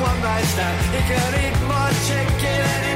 [0.00, 0.76] one night stand.
[0.94, 2.93] You could eat more chicken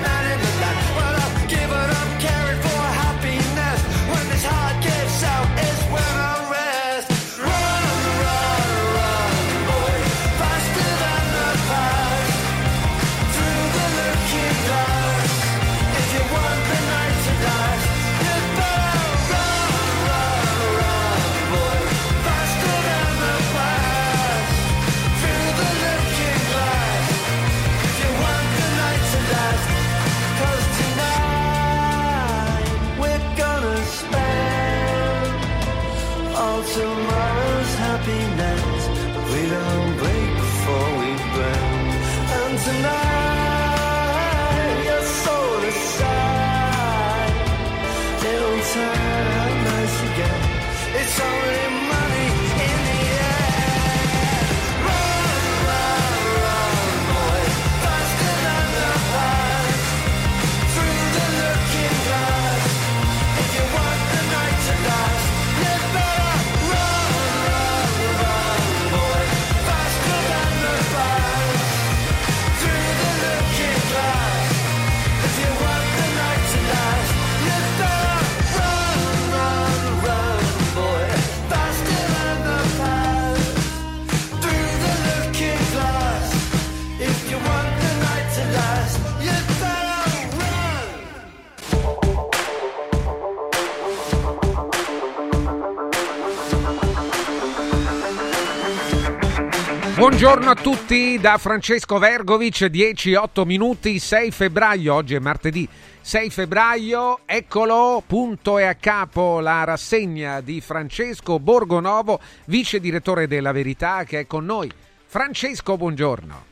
[100.28, 105.66] Buongiorno a tutti da Francesco Vergovic, 10-8 minuti, 6 febbraio, oggi è martedì
[106.02, 113.52] 6 febbraio, eccolo, punto e a capo la rassegna di Francesco Borgonovo, vice direttore della
[113.52, 114.70] Verità che è con noi.
[115.06, 116.44] Francesco, buongiorno.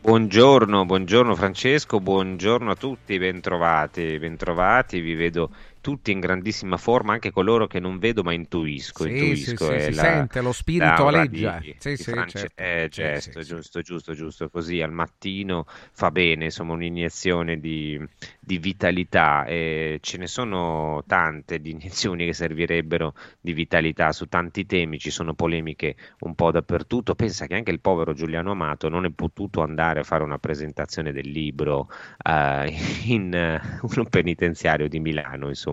[0.00, 5.50] Buongiorno, buongiorno Francesco, buongiorno a tutti, bentrovati, bentrovati, vi vedo
[5.82, 9.04] tutti in grandissima forma, anche coloro che non vedo ma intuisco.
[9.04, 11.58] Sì, intuisco sì, sì, è si la- sente, lo spirito aleggia.
[11.58, 12.62] di- Sì, di France- certo.
[12.62, 12.88] eh,
[13.20, 13.42] sì.
[13.42, 18.00] giusto, giusto, giusto, così al mattino fa bene, insomma un'iniezione di,
[18.40, 24.66] di vitalità e ce ne sono tante di iniezioni che servirebbero di vitalità su tanti
[24.66, 29.04] temi, ci sono polemiche un po' dappertutto, pensa che anche il povero Giuliano Amato non
[29.04, 31.88] è potuto andare a fare una presentazione del libro
[32.24, 32.72] eh,
[33.04, 33.60] in eh,
[33.96, 35.71] un penitenziario di Milano, insomma,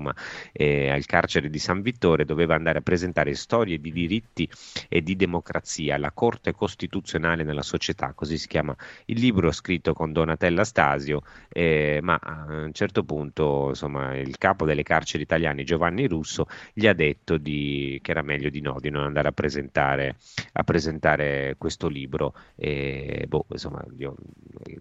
[0.52, 4.50] eh, al carcere di San Vittore, doveva andare a presentare storie di diritti
[4.88, 10.12] e di democrazia, la Corte Costituzionale nella società, così si chiama il libro scritto con
[10.12, 16.08] Donatella Stasio, eh, ma a un certo punto insomma, il capo delle carceri italiane Giovanni
[16.08, 20.18] Russo gli ha detto di- che era meglio di no, di non andare a presentare,
[20.54, 22.34] a presentare questo libro.
[22.56, 24.16] E, boh, insomma, io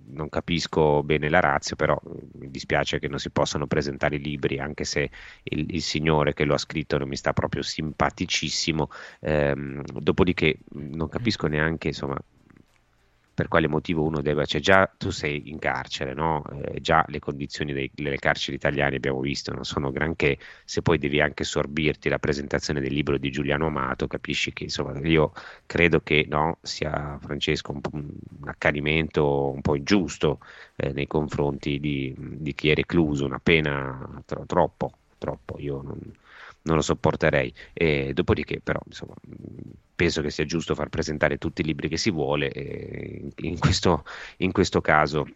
[0.07, 1.99] non capisco bene la razza, però
[2.35, 5.08] mi dispiace che non si possano presentare i libri, anche se
[5.45, 8.89] il, il signore che lo ha scritto non mi sta proprio simpaticissimo.
[9.21, 12.17] Ehm, dopodiché non capisco neanche, insomma,
[13.39, 16.43] per quale motivo uno deve, cioè già tu sei in carcere, no?
[16.61, 20.99] eh, già le condizioni dei, delle carceri italiane abbiamo visto non sono granché, se poi
[20.99, 25.33] devi anche sorbirti la presentazione del libro di Giuliano Amato, capisci che insomma io
[25.67, 30.41] credo che no, sia Francesco un, un, accanimento un po' ingiusto
[30.75, 35.97] eh, nei confronti di, di, chi è recluso, una pena tro- troppo, troppo, io non,
[36.63, 37.53] non lo sopporterei.
[37.73, 39.15] E dopodiché, però, insomma,
[39.95, 42.51] penso che sia giusto far presentare tutti i libri che si vuole.
[42.51, 44.05] E in, questo,
[44.39, 45.27] in questo caso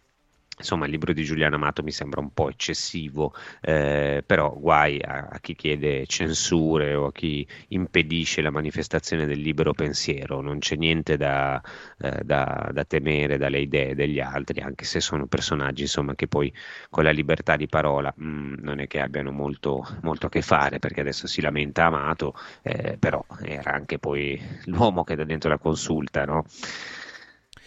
[0.55, 5.29] Insomma, il libro di Giuliano Amato mi sembra un po' eccessivo, eh, però guai a,
[5.31, 10.75] a, chi chiede censure o a chi impedisce la manifestazione del libero pensiero, non c'è
[10.75, 11.59] niente da,
[11.99, 16.53] eh, da, da temere dalle idee degli altri, anche se sono personaggi insomma, che poi
[16.89, 20.43] con la libertà di parola mh, mm, non è che abbiano molto, molto, a che
[20.43, 25.49] fare, perché adesso si lamenta Amato, eh, però era anche poi l'uomo che da dentro
[25.49, 26.45] la consulta, no?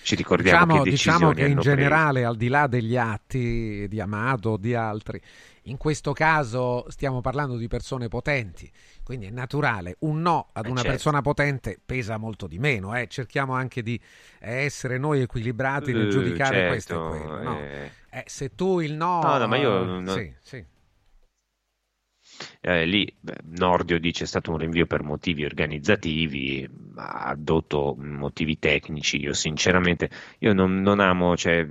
[0.06, 2.28] Ci ricordiamo diciamo, che diciamo che in generale, preso.
[2.28, 5.20] al di là degli atti di Amato o di altri,
[5.62, 8.70] in questo caso stiamo parlando di persone potenti,
[9.02, 9.96] quindi è naturale.
[10.00, 10.92] Un no ad eh una certo.
[10.92, 12.94] persona potente pesa molto di meno.
[12.94, 13.08] Eh.
[13.08, 14.00] Cerchiamo anche di
[14.38, 17.42] essere noi equilibrati nel uh, giudicare certo, questo e quello.
[17.42, 17.58] No?
[17.58, 17.90] Eh...
[18.10, 19.20] Eh, se tu il no...
[19.20, 19.84] No, no ma io...
[19.84, 20.06] Non...
[20.06, 20.64] Sì, sì
[22.60, 23.12] eh, lì
[23.58, 30.10] Nordio dice è stato un rinvio per motivi organizzativi, ha addotto motivi tecnici, io sinceramente
[30.38, 31.66] io non, non amo, cioè,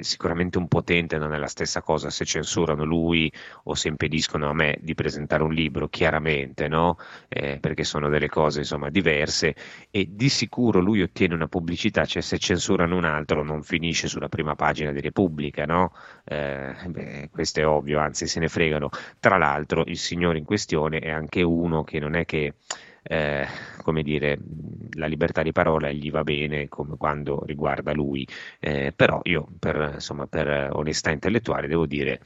[0.00, 3.32] sicuramente un potente non è la stessa cosa se censurano lui
[3.64, 6.98] o se impediscono a me di presentare un libro, chiaramente, no?
[7.28, 9.54] eh, perché sono delle cose insomma diverse
[9.90, 14.28] e di sicuro lui ottiene una pubblicità, cioè se censurano un altro non finisce sulla
[14.28, 15.92] prima pagina di Repubblica, no?
[16.24, 18.90] Eh, beh, questo è ovvio, anzi se ne fregano.
[19.20, 22.54] Tra l'altro il signore in questione è anche uno che non è che
[23.02, 23.46] eh,
[23.82, 24.38] come dire,
[24.92, 28.26] la libertà di parola gli va bene come quando riguarda lui,
[28.58, 32.20] eh, però io per, insomma, per onestà intellettuale devo dire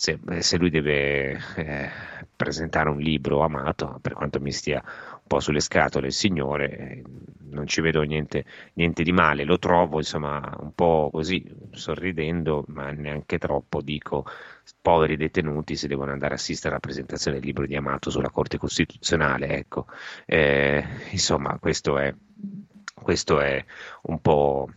[0.00, 1.90] se, se lui deve eh,
[2.36, 7.02] presentare un libro amato, per quanto mi stia un po' sulle scatole il signore, eh,
[7.50, 12.92] non ci vedo niente, niente, di male, lo trovo insomma un po' così, sorridendo, ma
[12.92, 14.24] neanche troppo, dico,
[14.80, 18.56] poveri detenuti se devono andare a assistere alla presentazione del libro di Amato sulla Corte
[18.56, 19.86] Costituzionale, ecco,
[20.26, 22.14] eh, insomma questo è,
[22.94, 23.64] questo è
[24.02, 24.68] un po'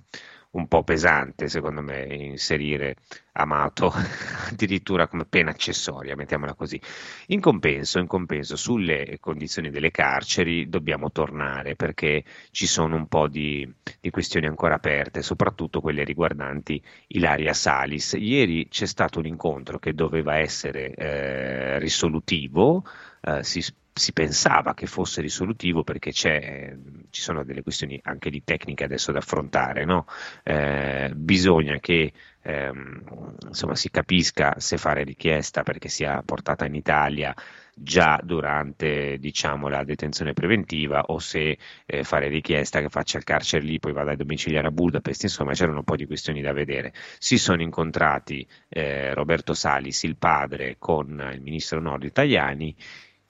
[0.52, 2.96] un po' pesante, secondo me, inserire
[3.34, 3.94] Amato
[4.50, 6.80] addirittura come pena accessoria, mettiamola così.
[7.28, 13.28] In compenso, in compenso, sulle condizioni delle carceri dobbiamo tornare perché ci sono un po'
[13.28, 13.70] di,
[14.02, 18.14] di questioni ancora aperte, soprattutto quelle riguardanti Ilaria Salis.
[18.20, 22.84] Ieri c'è stato un incontro che doveva essere eh, risolutivo,
[23.22, 23.62] eh, si
[23.94, 29.20] si pensava che fosse risolutivo perché ci sono delle questioni anche di tecnica adesso da
[29.20, 30.06] affrontare, no?
[30.44, 37.36] eh, bisogna che ehm, insomma, si capisca se fare richiesta perché sia portata in Italia
[37.74, 43.66] già durante diciamo, la detenzione preventiva o se eh, fare richiesta che faccia il carcere
[43.66, 46.94] lì poi vada a domiciliare a Budapest, insomma c'erano un po' di questioni da vedere.
[47.18, 52.76] Si sono incontrati eh, Roberto Salis, il padre, con il ministro Nord Italiani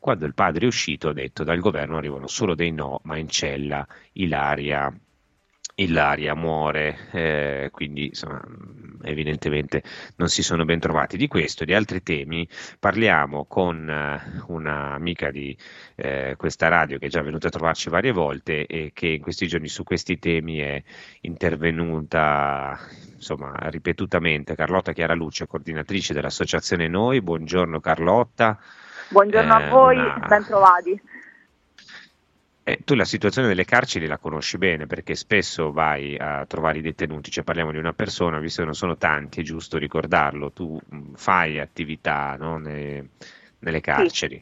[0.02, 3.30] quando il padre è uscito ha detto dal governo arrivano solo dei no, ma in
[3.30, 4.92] cella Ilaria,
[5.76, 8.42] Ilaria muore, eh, quindi insomma,
[9.04, 9.84] evidentemente
[10.16, 11.18] non si sono ben trovati.
[11.18, 12.48] Di questo e di altri temi
[12.80, 15.56] parliamo con uh, un'amica di
[15.98, 19.48] eh, questa radio che è già venuta a trovarci varie volte e che in questi
[19.48, 20.82] giorni su questi temi è
[21.22, 22.80] intervenuta
[23.14, 27.22] insomma, ripetutamente, Carlotta Chiaraluce, coordinatrice dell'associazione Noi.
[27.22, 28.60] Buongiorno Carlotta.
[29.12, 30.26] Buongiorno eh, a voi, una...
[30.26, 31.02] ben trovati.
[32.64, 36.82] Eh, tu la situazione delle carceri la conosci bene perché spesso vai a trovare i
[36.82, 40.80] detenuti, cioè parliamo di una persona, visto che non sono tanti, è giusto ricordarlo, tu
[40.96, 43.10] mm, fai attività no, ne,
[43.60, 44.42] nelle carceri.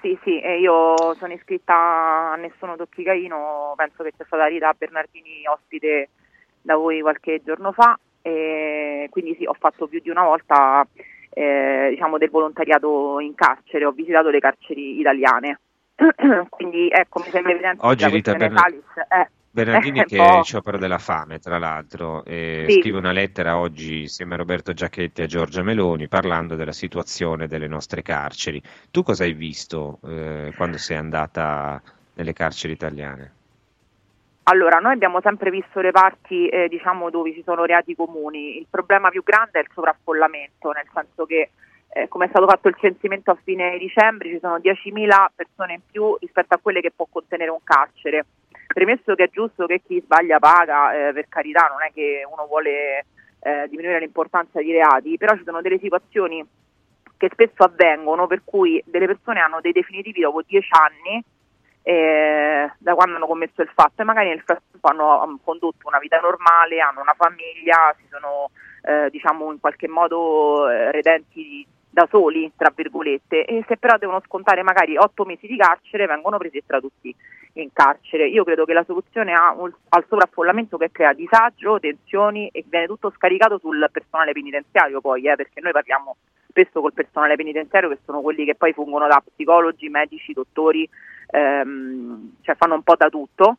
[0.00, 5.46] Sì, sì, sì io sono iscritta a Nessuno Tocchicaino, penso che sia stata Rita Bernardini
[5.46, 6.08] ospite
[6.60, 10.84] da voi qualche giorno fa, e quindi sì, ho fatto più di una volta
[11.38, 15.60] eh, diciamo del volontariato in carcere, ho visitato le carceri italiane.
[16.48, 20.78] Quindi ecco, mi sembra evidente Oggi la Rita Bern- Salis è, Bernardini che è sciopero
[20.78, 22.80] della fame, tra l'altro, eh, sì.
[22.80, 27.46] scrive una lettera oggi insieme a Roberto Giacchetti e a Giorgia Meloni parlando della situazione
[27.46, 28.60] delle nostre carceri.
[28.90, 31.80] Tu cosa hai visto eh, quando sei andata
[32.14, 33.34] nelle carceri italiane?
[34.50, 38.56] Allora, noi abbiamo sempre visto le parti eh, diciamo, dove ci sono reati comuni.
[38.56, 41.50] Il problema più grande è il sovraffollamento, nel senso che
[41.90, 45.80] eh, come è stato fatto il censimento a fine dicembre ci sono 10.000 persone in
[45.90, 48.24] più rispetto a quelle che può contenere un carcere.
[48.68, 52.46] premesso che è giusto che chi sbaglia paga, eh, per carità, non è che uno
[52.46, 53.04] vuole
[53.40, 56.42] eh, diminuire l'importanza dei reati, però ci sono delle situazioni
[57.18, 61.22] che spesso avvengono per cui delle persone hanno dei definitivi dopo dieci anni
[61.92, 66.80] da quando hanno commesso il fatto e magari nel frattempo hanno condotto una vita normale,
[66.80, 68.50] hanno una famiglia, si sono
[68.82, 74.20] eh, diciamo in qualche modo eh, redenti da soli, tra virgolette, e se però devono
[74.24, 77.14] scontare magari otto mesi di carcere vengono presi e tradotti
[77.54, 78.28] in carcere.
[78.28, 83.10] Io credo che la soluzione a, al sovraffollamento che crea disagio, tensioni e viene tutto
[83.16, 86.16] scaricato sul personale penitenziario poi, eh, perché noi parliamo
[86.58, 90.88] spesso col personale penitenziario che sono quelli che poi fungono da psicologi, medici, dottori,
[91.30, 93.58] ehm, cioè fanno un po' da tutto.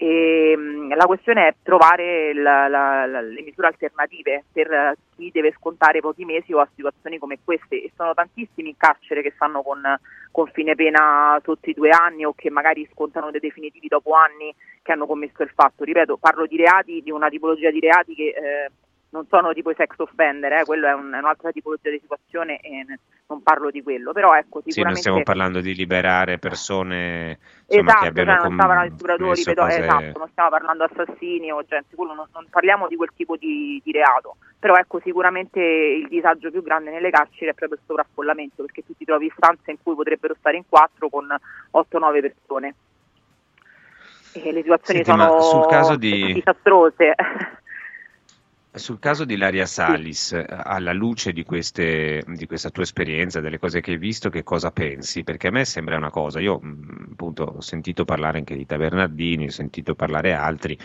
[0.00, 5.52] E, mm, la questione è trovare la, la, la, le misure alternative per chi deve
[5.58, 9.60] scontare pochi mesi o a situazioni come queste e sono tantissimi in carcere che stanno
[9.62, 9.82] con,
[10.30, 14.54] con fine pena sotto i due anni o che magari scontano dei definitivi dopo anni
[14.82, 15.84] che hanno commesso il fatto.
[15.84, 18.70] Ripeto, parlo di reati, di una tipologia di reati che eh,
[19.10, 22.60] non sono tipo i sex offender, eh, quello è, un, è, un'altra tipologia di situazione
[22.60, 22.84] e
[23.28, 24.72] non parlo di quello, però ecco sicuramente...
[24.72, 29.42] Sì, non stiamo parlando di liberare persone insomma, esatto, che abbiano cioè non di stupratori,
[29.44, 29.80] pedo- cose...
[29.80, 33.36] esatto, non stiamo parlando di assassini o gente, quello non, non parliamo di quel tipo
[33.36, 37.84] di, di, reato, però ecco sicuramente il disagio più grande nelle carceri è proprio il
[37.86, 41.26] sovraffollamento, perché tu ti trovi stanze in cui potrebbero stare in quattro con
[41.72, 42.74] 8-9 persone.
[44.32, 46.34] E le situazioni Senti, sono sul caso di...
[46.34, 47.14] disastrose.
[48.70, 53.58] Sul caso di Laria Salis, eh, alla luce di, queste, di, questa tua esperienza, delle
[53.58, 55.24] cose che hai visto, che cosa pensi?
[55.24, 56.60] Perché a me sembra una cosa, io
[57.10, 60.78] appunto ho sentito parlare anche di Tabernardini, ho sentito parlare altri,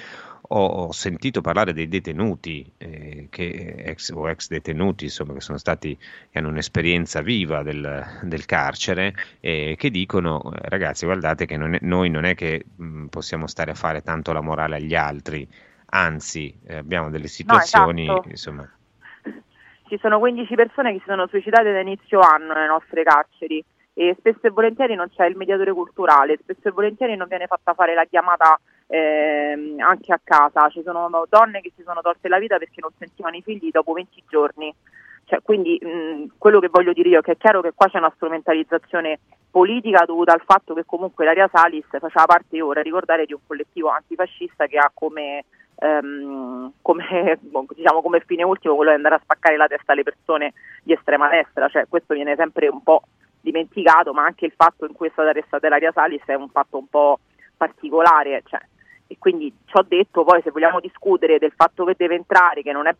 [0.49, 5.57] ho, ho sentito parlare dei detenuti eh, che, ex, o ex detenuti insomma, che sono
[5.57, 5.97] stati,
[6.29, 11.73] che hanno un'esperienza viva del, del carcere e che dicono eh, ragazzi guardate che non
[11.75, 15.47] è, noi non è che mh, possiamo stare a fare tanto la morale agli altri,
[15.93, 18.29] anzi eh, abbiamo delle situazioni, no, esatto.
[18.29, 18.69] insomma...
[19.87, 24.15] Ci sono 15 persone che si sono suicidate da inizio anno nelle nostre carceri e
[24.17, 27.93] spesso e volentieri non c'è il mediatore culturale, spesso e volentieri non viene fatta fare
[27.93, 32.57] la chiamata eh, anche a casa, ci sono donne che si sono tolte la vita
[32.57, 34.73] perché non sentivano i figli dopo 20 giorni.
[35.25, 37.99] Cioè, quindi mh, quello che voglio dire io è che è chiaro che qua c'è
[37.99, 39.19] una strumentalizzazione
[39.49, 43.89] politica dovuta al fatto che comunque Laria Salis faceva parte ora, ricordare, di un collettivo
[43.89, 45.45] antifascista che ha come
[45.83, 47.39] ehm, come,
[47.75, 51.27] diciamo, come fine ultimo quello di andare a spaccare la testa alle persone di estrema
[51.29, 53.03] destra, cioè questo viene sempre un po'
[53.41, 56.77] dimenticato, ma anche il fatto in cui è stata arrestata Laria Salis è un fatto
[56.77, 57.19] un po'
[57.57, 58.61] particolare, cioè,
[59.07, 62.71] e quindi ci ho detto poi se vogliamo discutere del fatto che deve entrare, che
[62.71, 62.95] non è,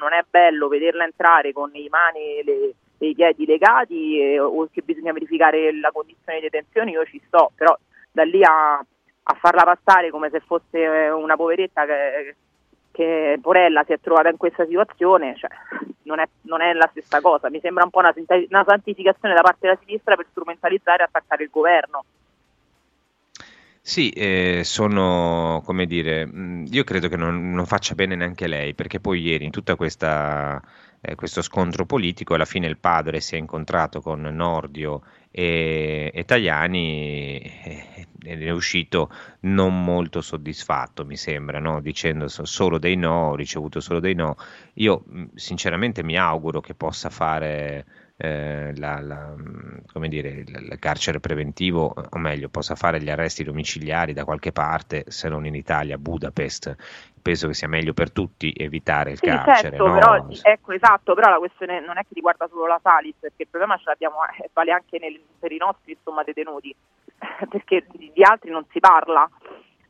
[0.00, 4.68] non è bello vederla entrare con i mani e, le, i piedi legati e, o
[4.72, 7.76] che bisogna verificare la condizione di detenzione, io ci sto, però
[8.10, 8.84] da lì a
[9.28, 12.36] a farla passare come se fosse eh, una poveretta che,
[12.92, 15.50] che Porella si è trovata in questa situazione, cioè,
[16.02, 17.50] non, è, non, è, la stessa cosa.
[17.50, 18.14] Mi sembra un po' una,
[18.48, 22.04] una santificazione da parte della sinistra per strumentalizzare e attaccare il governo.
[23.80, 26.28] Sì, eh, sono, come dire,
[26.68, 30.60] io credo che non, non, faccia bene neanche lei, perché poi ieri in questa
[31.00, 35.02] eh, questo scontro politico, alla fine il padre si è incontrato con Nordio
[35.38, 41.82] e, e Tajani eh, è uscito non molto soddisfatto, mi sembra, no?
[41.82, 44.36] dicendo solo dei no, ho ricevuto solo dei no.
[44.74, 47.84] Io sinceramente mi auguro che possa fare
[48.18, 49.34] eh, la, la,
[50.08, 55.28] dire, il, carcere preventivo, o meglio, possa fare gli arresti domiciliari da qualche parte, se
[55.28, 56.74] non in Italia, Budapest.
[57.20, 59.76] Penso che sia meglio per tutti evitare il sì, carcere.
[59.76, 59.94] Certo, no?
[59.94, 63.48] però, ecco, esatto, però la questione non è che riguarda solo la Salis, perché il
[63.48, 66.74] problema ce l'abbiamo, eh, vale anche nel, per i nostri insomma, detenuti,
[67.50, 69.28] perché di, di, altri non si parla.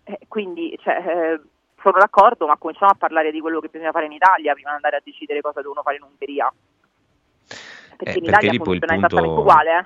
[0.03, 1.41] Eh, quindi, cioè, eh,
[1.81, 4.77] sono d'accordo, ma cominciamo a parlare di quello che bisogna fare in Italia prima di
[4.77, 6.51] andare a decidere cosa devono fare in Ungheria
[7.97, 8.95] perché eh, in Italia funziona punto...
[8.95, 9.79] esattamente uguale.
[9.79, 9.85] Eh?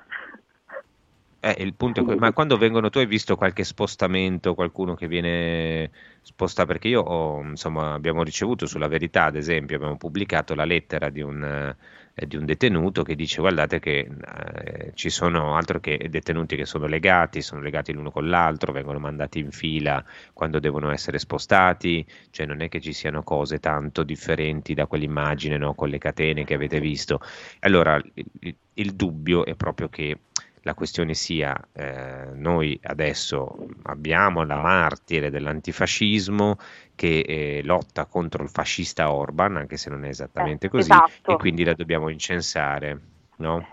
[1.43, 5.09] Eh, il punto è que- ma quando vengono tu hai visto qualche spostamento, qualcuno che
[5.09, 6.69] viene spostato?
[6.69, 11.23] Perché io ho, insomma, abbiamo ricevuto sulla verità, ad esempio, abbiamo pubblicato la lettera di
[11.23, 11.75] un,
[12.15, 16.67] eh, di un detenuto che dice guardate che eh, ci sono altro che detenuti che
[16.67, 20.05] sono legati, sono legati l'uno con l'altro, vengono mandati in fila
[20.35, 25.57] quando devono essere spostati, cioè non è che ci siano cose tanto differenti da quell'immagine
[25.57, 27.19] no, con le catene che avete visto.
[27.61, 30.19] Allora il, il dubbio è proprio che
[30.63, 36.57] la questione sia eh, noi adesso abbiamo la martire dell'antifascismo
[36.95, 41.33] che eh, lotta contro il fascista Orban, anche se non è esattamente eh, così, esatto.
[41.33, 43.01] e quindi la dobbiamo incensare.
[43.37, 43.65] No?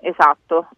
[0.00, 0.68] esatto.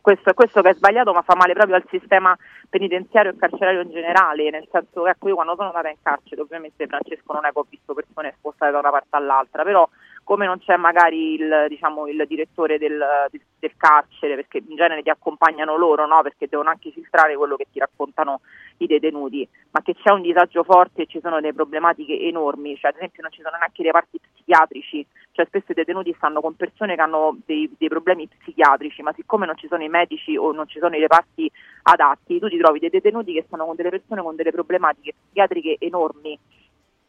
[0.00, 2.36] Questo, questo che è sbagliato ma fa male proprio al sistema
[2.68, 6.40] penitenziario e carcerario in generale, nel senso che ecco, io quando sono andata in carcere
[6.40, 9.88] ovviamente Francesco non è che ho visto persone spostate da una parte all'altra, però
[10.28, 15.08] come non c'è magari il, diciamo, il direttore del, del, carcere, perché in genere ti
[15.08, 16.20] accompagnano loro, no?
[16.20, 18.42] perché devono anche filtrare quello che ti raccontano
[18.76, 22.90] i detenuti, ma che c'è un disagio forte e ci sono delle problematiche enormi, cioè
[22.90, 26.56] ad esempio non ci sono neanche i reparti psichiatrici, cioè spesso i detenuti stanno con
[26.56, 30.52] persone che hanno dei, dei problemi psichiatrici, ma siccome non ci sono i medici o
[30.52, 31.50] non ci sono i reparti
[31.84, 35.76] adatti, tu ti trovi dei detenuti che stanno con delle persone con delle problematiche psichiatriche
[35.78, 36.38] enormi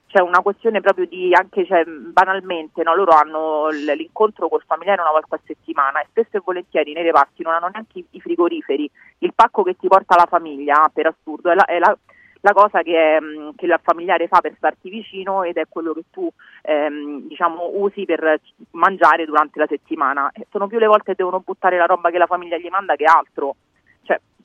[0.10, 2.96] c'è una questione proprio di anche cioè, banalmente, no?
[2.96, 7.44] loro hanno l'incontro col familiare una volta a settimana e spesso e volentieri nei reparti
[7.44, 8.90] non hanno neanche i frigoriferi,
[9.20, 11.96] il pacco che ti porta la famiglia, per assurdo, è la, è la,
[12.42, 16.06] la cosa che, mm, che, il familiare fa per starti vicino ed è quello che
[16.10, 16.28] tu
[16.64, 20.32] ehm, diciamo, usi per mangiare durante la settimana.
[20.50, 23.06] Sono più le volte che devono buttare la roba che la famiglia gli manda che
[23.06, 23.56] altro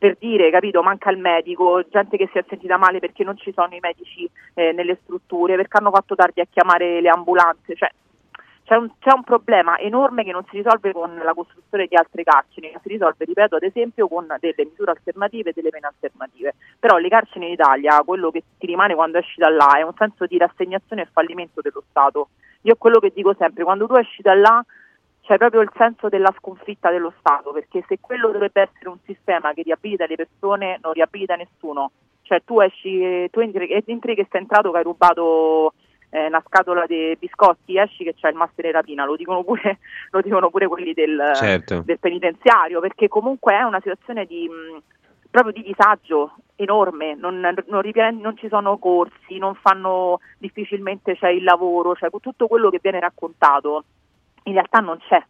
[0.05, 3.53] per dire, capito, manca il medico, gente che si è sentita male perché non ci
[3.55, 7.91] sono i medici eh, nelle strutture, perché hanno fatto tardi a chiamare le ambulanze, cioè
[8.65, 12.23] c'è un, c'è un, problema enorme che non si risolve con la costruzione di altre
[12.23, 16.55] carceri, ma si risolve, ripeto, ad esempio con delle misure alternative e delle pene alternative.
[16.79, 19.93] Però le carceri in Italia, quello che ti rimane quando esci da là è un
[19.97, 22.29] senso di rassegnazione e fallimento dello Stato.
[22.63, 24.65] Io quello che dico sempre, quando tu esci da là
[25.25, 29.55] c'è proprio il senso della sconfitta dello Stato, perché se quello dovrebbe essere un sistema
[29.55, 31.93] che riabilita le persone, non riabilita nessuno.
[32.23, 35.73] Cioè tu esci, tu entri, entri che sei entrato che hai rubato
[36.11, 39.79] eh, una scatola di biscotti, esci che c'è il master in rapina, lo dicono pure,
[40.13, 41.83] lo dicono pure quelli del, certo.
[41.85, 44.83] del, penitenziario, perché comunque è una situazione di, mh,
[45.31, 51.31] proprio di disagio enorme, non, non, riprend- non, ci sono corsi, non fanno difficilmente c'è
[51.31, 53.85] il lavoro, cioè tutto quello che viene raccontato
[54.45, 55.23] in realtà non c'è.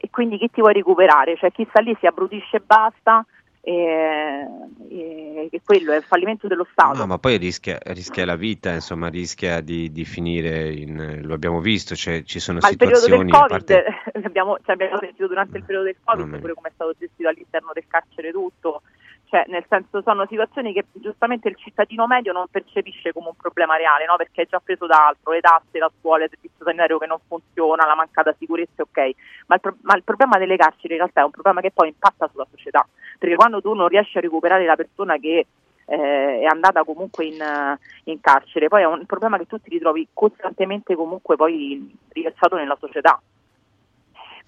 [0.00, 1.36] E quindi chi ti vuoi recuperare?
[1.36, 3.24] Cioè chi sta lì si abbrutisce e basta,
[3.60, 4.46] e,
[4.88, 6.98] e, e, quello è il fallimento dello Stato.
[6.98, 11.60] No, ma poi rischia, rischia la vita, insomma, rischia di, di finire in, lo abbiamo
[11.60, 13.20] visto, cioè, ci sono Al situazioni...
[13.22, 14.22] Al periodo del Covid, parte...
[14.26, 17.70] abbiamo, cioè, abbiamo sentito durante il periodo del Covid, pure come è stato gestito all'interno
[17.74, 18.82] del carcere tutto,
[19.28, 23.76] cioè nel senso sono situazioni che giustamente il cittadino medio non percepisce come un problema
[23.76, 24.16] reale, no?
[24.16, 27.18] perché è già preso da altro, le tasse, la scuola, il servizio sanitario che non
[27.26, 29.10] funziona, la mancata sicurezza, ok,
[29.46, 31.88] ma il, pro- ma il, problema delle carceri in realtà è un problema che poi
[31.88, 32.86] impatta sulla società,
[33.18, 35.46] perché quando tu non riesci a recuperare la persona che
[35.84, 40.08] eh, è andata comunque in, in, carcere, poi è un problema che tu ti ritrovi
[40.12, 43.20] costantemente comunque poi riversato nella società.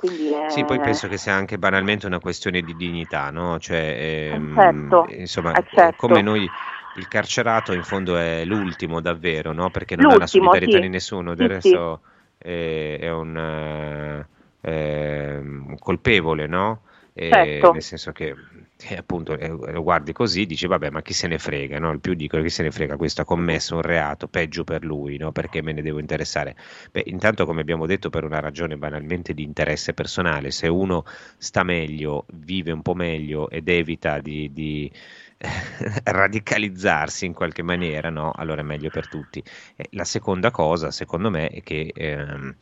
[0.01, 0.51] È...
[0.51, 3.59] Sì, poi penso che sia anche banalmente una questione di dignità, no?
[3.59, 6.07] Cioè, ehm, certo, insomma, certo.
[6.07, 6.49] come noi
[6.97, 9.71] il carcerato in fondo è l'ultimo davvero, no?
[9.71, 10.83] Perché non l'ultimo, ha la solidarietà sì.
[10.83, 12.49] di nessuno, del sì, resto sì.
[12.49, 14.25] È, è, un,
[14.61, 16.83] è un colpevole, no?
[17.15, 17.73] Certo.
[17.73, 18.35] Nel senso che
[18.89, 21.91] e appunto eh, lo guardi così, dici vabbè ma chi se ne frega, no?
[21.91, 25.19] il più dicono chi se ne frega, questo ha commesso un reato, peggio per lui,
[25.19, 25.33] no?
[25.33, 26.57] perché me ne devo interessare?
[26.91, 31.05] Beh, intanto come abbiamo detto per una ragione banalmente di interesse personale, se uno
[31.37, 34.91] sta meglio, vive un po' meglio ed evita di, di
[36.05, 38.33] radicalizzarsi in qualche maniera, no?
[38.33, 39.43] allora è meglio per tutti.
[39.91, 41.93] La seconda cosa, secondo me, è che...
[41.95, 42.57] Ehm,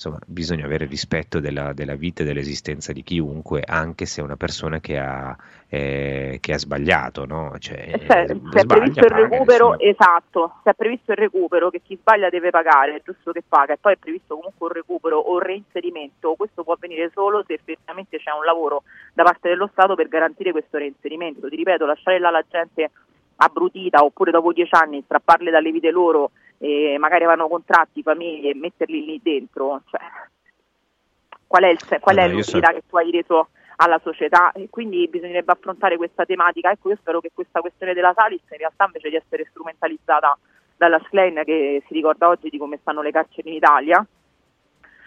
[0.00, 4.36] insomma, bisogna avere rispetto della, della, vita e dell'esistenza di chiunque, anche se è una
[4.36, 5.36] persona che ha,
[5.68, 7.54] eh, che ha sbagliato, no?
[7.58, 9.90] Cioè, cioè, se è previsto il recupero, nessuno...
[9.90, 13.74] esatto, se è previsto il recupero che chi sbaglia deve pagare, è giusto che paga,
[13.74, 17.52] e poi è previsto comunque un recupero o un reinserimento, questo può avvenire solo se
[17.52, 21.46] effettivamente c'è un lavoro da parte dello Stato per garantire questo reinserimento.
[21.46, 22.90] Ti ripeto, lasciare là la gente
[23.36, 26.30] abbrutita oppure dopo dieci anni strapparle dalle vite loro
[26.62, 30.00] e magari avevano contratti, famiglie, metterli lì dentro, cioè,
[31.46, 32.74] qual è, il, qual è l'utilità so...
[32.74, 36.70] che tu hai reso alla società e quindi bisognerebbe affrontare questa tematica.
[36.70, 40.38] Ecco, io spero che questa questione della Salis in realtà invece di essere strumentalizzata
[40.76, 44.06] dalla Schlein che si ricorda oggi di come stanno le carceri in Italia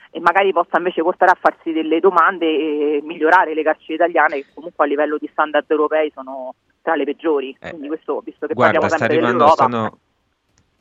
[0.09, 4.45] e magari possa invece portare a farsi delle domande e migliorare le carceri italiane che
[4.55, 7.55] comunque a livello di standard europei sono tra le peggiori.
[7.59, 9.53] Eh, quindi questo, visto che guarda, parliamo sempre dell'Europa...
[9.53, 9.97] Stanno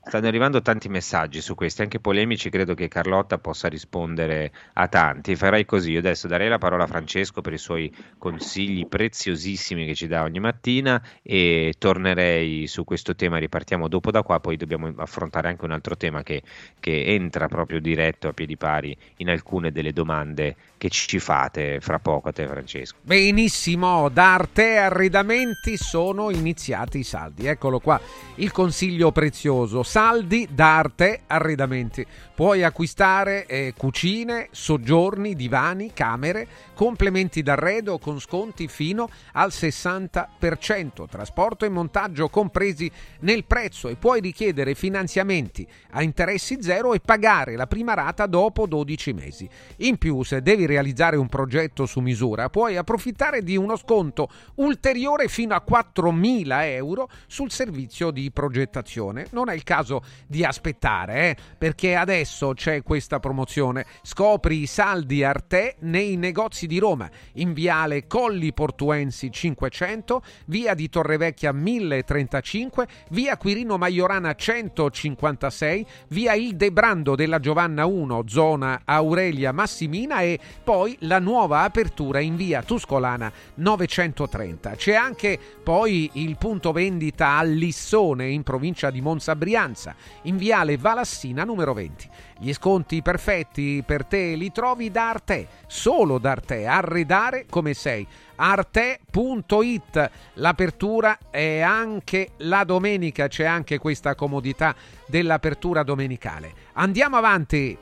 [0.05, 5.37] Stanno arrivando tanti messaggi su questi, anche polemici, credo che Carlotta possa rispondere a tanti.
[5.37, 9.95] Farai così, io adesso darei la parola a Francesco per i suoi consigli preziosissimi che
[9.95, 14.93] ci dà ogni mattina e tornerei su questo tema, ripartiamo dopo da qua, poi dobbiamo
[14.97, 16.43] affrontare anche un altro tema che,
[16.81, 22.01] che entra proprio diretto a piedi pari in alcune delle domande che ci fate fra
[22.01, 22.97] poco a te Francesco.
[23.03, 28.01] Benissimo, da Arte Arredamenti sono iniziati i saldi, eccolo qua,
[28.37, 32.07] il consiglio prezioso saldi da Arte Arredamenti.
[32.35, 41.67] Puoi acquistare eh, cucine, soggiorni, divani, camere, complementi d'arredo con sconti fino al 60%, trasporto
[41.67, 42.91] e montaggio compresi
[43.21, 48.67] nel prezzo e puoi richiedere finanziamenti a interessi zero e pagare la prima rata dopo
[48.67, 49.47] 12 mesi.
[49.79, 55.29] In più, se devi realizzare un progetto su misura, puoi approfittare di uno sconto ulteriore
[55.29, 59.27] fino a 4.000 euro sul servizio di progettazione.
[59.33, 63.87] Non è il caso di aspettare, eh, perché adesso c'è questa promozione.
[64.03, 70.89] Scopri i saldi Arte nei negozi di Roma, in viale Colli Portuensi 500, via di
[70.89, 80.23] Torrevecchia 1035, via Quirino Maiorana 156, via Il Debrando della Giovanna 1, zona Aurelia Massimina
[80.23, 84.71] e poi la nuova apertura in via Tuscolana 930.
[84.77, 90.77] C'è anche poi il punto vendita a Lissone in provincia di Monza Brianza, in viale
[90.77, 92.09] Valassina numero 20.
[92.39, 98.07] Gli sconti perfetti per te li trovi da Arte, solo da Arte, arredare come sei.
[98.37, 104.75] Arte.it, l'apertura è anche la domenica, c'è anche questa comodità
[105.07, 106.53] dell'apertura domenicale.
[106.73, 107.79] Andiamo avanti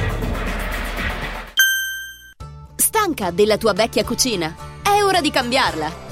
[2.76, 4.54] Stanca della tua vecchia cucina?
[4.80, 6.11] È ora di cambiarla!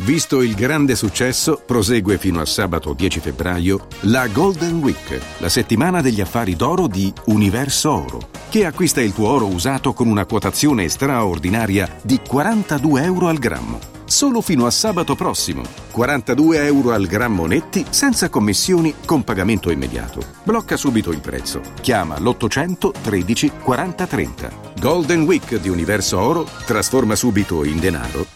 [0.00, 6.02] Visto il grande successo, prosegue fino a sabato 10 febbraio la Golden Week, la settimana
[6.02, 10.88] degli affari d'oro di Universo Oro, che acquista il tuo oro usato con una quotazione
[10.88, 13.94] straordinaria di 42 euro al grammo.
[14.04, 15.62] Solo fino a sabato prossimo.
[15.90, 20.20] 42 euro al grammo netti senza commissioni con pagamento immediato.
[20.44, 21.60] Blocca subito il prezzo.
[21.80, 24.50] Chiama l'800 13 40 30.
[24.78, 28.35] Golden Week di Universo Oro trasforma subito in denaro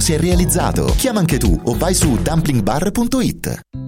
[0.00, 0.92] si è realizzato.
[0.96, 3.87] Chiama anche tu o vai su dumplingbar.it.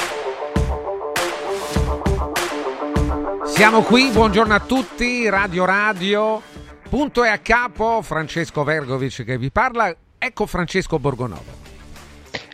[3.61, 6.41] Siamo qui, buongiorno a tutti, Radio Radio,
[6.89, 11.59] punto e a capo, Francesco Vergovic che vi parla, ecco Francesco Borgonovo.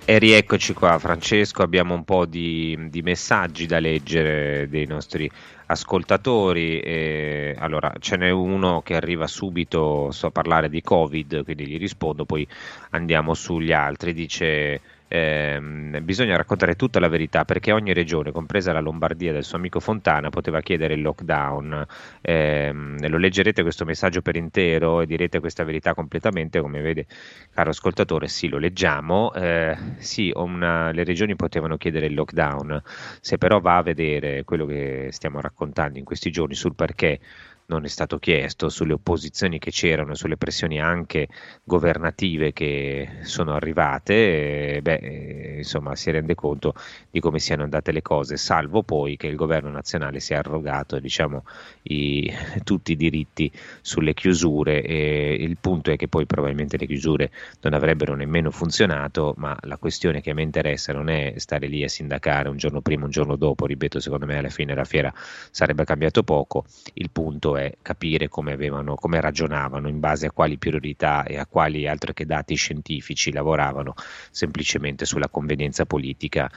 [0.04, 5.32] E rieccoci qua Francesco, abbiamo un po' di, di messaggi da leggere dei nostri
[5.67, 6.82] ascoltatori.
[6.82, 12.26] E, allora, ce n'è uno che arriva subito, so parlare di Covid, quindi gli rispondo,
[12.26, 12.46] poi
[12.89, 14.13] andiamo sugli altri.
[14.13, 19.58] Dice ehm, bisogna raccontare tutta la verità perché ogni regione, compresa la Lombardia del suo
[19.58, 21.86] amico Fontana, poteva chiedere il lockdown.
[22.22, 27.06] Ehm, lo leggerete questo messaggio per intero e direte questa verità completamente, come vede
[27.54, 29.34] caro ascoltatore, sì, lo leggiamo.
[29.34, 32.82] Eh, sì, una, le regioni potevano chiedere il lockdown,
[33.22, 37.20] se però va a vedere quello che stiamo raccontando in questi giorni sul perché
[37.68, 41.28] non è stato chiesto, sulle opposizioni che c'erano, sulle pressioni anche
[41.64, 46.74] governative che sono arrivate, eh, beh, eh, insomma, si rende conto
[47.10, 50.98] di come siano andate le cose, salvo poi che il governo nazionale si è arrogato
[51.00, 51.44] diciamo,
[51.84, 52.32] i,
[52.64, 53.52] tutti i diritti
[53.82, 59.34] sulle chiusure e il punto è che poi probabilmente le chiusure non avrebbero nemmeno funzionato,
[59.38, 62.80] ma la questione che a me interessa non è stare lì a sindacare un giorno
[62.80, 65.14] prima, un giorno dopo, ripeto, secondo me alla fine la fiera
[65.52, 70.58] sarebbe cambiato poco, il punto è capire come, avevano, come ragionavano, in base a quali
[70.58, 73.93] priorità e a quali altro che dati scientifici lavoravano
[74.32, 76.50] semplicemente sulla convenienza politica.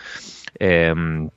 [0.52, 1.28] Ehm,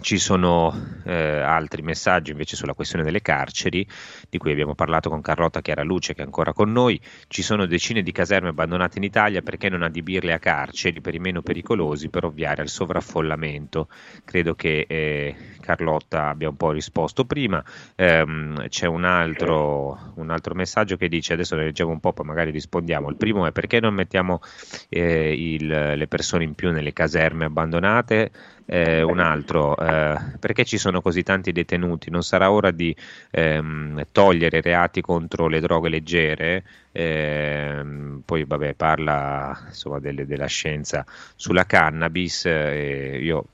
[0.00, 0.72] ci sono
[1.04, 3.86] eh, altri messaggi invece sulla questione delle carceri,
[4.28, 7.00] di cui abbiamo parlato con Carlotta Chiaraluce che è ancora con noi.
[7.26, 11.18] Ci sono decine di caserme abbandonate in Italia, perché non adibirle a carceri per i
[11.18, 13.88] meno pericolosi per ovviare al sovraffollamento?
[14.24, 17.62] Credo che eh, Carlotta abbia un po' risposto prima.
[17.96, 22.26] Ehm, c'è un altro, un altro, messaggio che dice, adesso ne leggiamo un po', poi
[22.26, 23.08] magari rispondiamo.
[23.08, 24.40] Il primo è perché non mettiamo
[24.88, 28.30] eh, il, le persone in più nelle caserme abbandonate?
[28.66, 32.10] Eh, un altro, eh, perché ci sono così tanti detenuti?
[32.10, 32.94] Non sarà ora di
[33.30, 36.64] ehm, togliere reati contro le droghe leggere?
[36.92, 41.04] Ehm, poi vabbè parla insomma delle- della scienza
[41.36, 43.46] sulla cannabis e io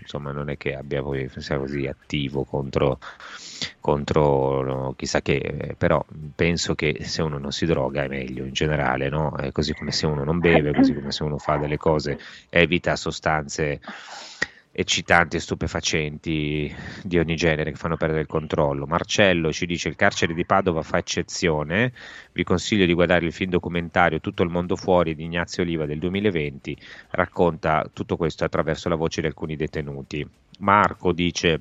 [0.00, 2.98] insomma non è che abbia poi sia così attivo contro,
[3.80, 8.44] contro no, chissà che eh, però penso che se uno non si droga è meglio
[8.44, 9.34] in generale no?
[9.52, 12.18] Così come se uno non beve così come se uno fa delle cose
[12.50, 13.80] evita sostanze
[14.80, 18.86] eccitanti e stupefacenti di ogni genere che fanno perdere il controllo.
[18.86, 21.92] Marcello ci dice il carcere di Padova fa eccezione,
[22.30, 25.98] vi consiglio di guardare il film documentario Tutto il mondo fuori di Ignazio Oliva del
[25.98, 26.76] 2020,
[27.10, 30.24] racconta tutto questo attraverso la voce di alcuni detenuti.
[30.60, 31.60] Marco dice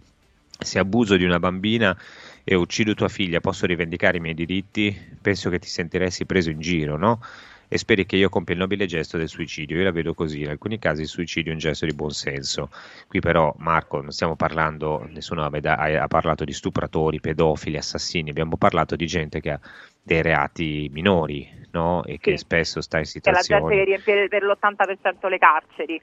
[0.60, 1.98] se abuso di una bambina
[2.44, 4.96] e uccido tua figlia posso rivendicare i miei diritti?
[5.20, 7.20] Penso che ti sentiresti preso in giro, no?
[7.68, 9.78] E speri che io compia il nobile gesto del suicidio.
[9.78, 12.70] Io la vedo così, in alcuni casi il suicidio è un gesto di buonsenso.
[13.08, 18.96] Qui però, Marco, non stiamo parlando, nessuno ha, parlato di stupratori, pedofili, assassini, abbiamo parlato
[18.96, 19.60] di gente che ha
[20.02, 22.04] dei reati minori no?
[22.06, 22.38] e che Sì.
[22.38, 23.76] spesso sta in C'è la gente situazioni...
[23.76, 26.02] che riempie per l'80% le carceri.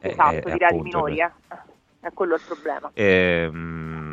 [0.00, 1.30] esatto, eh, di reati minori, eh.
[2.00, 2.90] È quello il problema.
[2.94, 4.07] Ehm,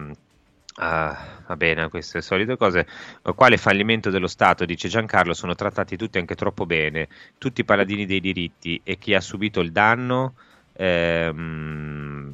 [0.76, 2.88] ah, va bene, queste solite cose.
[3.36, 7.08] Quale fallimento dello Stato, dice Giancarlo, sono trattati tutti anche troppo bene,
[7.38, 10.36] tutti paladini dei diritti e chi ha subito il danno,
[10.74, 12.32] ehm,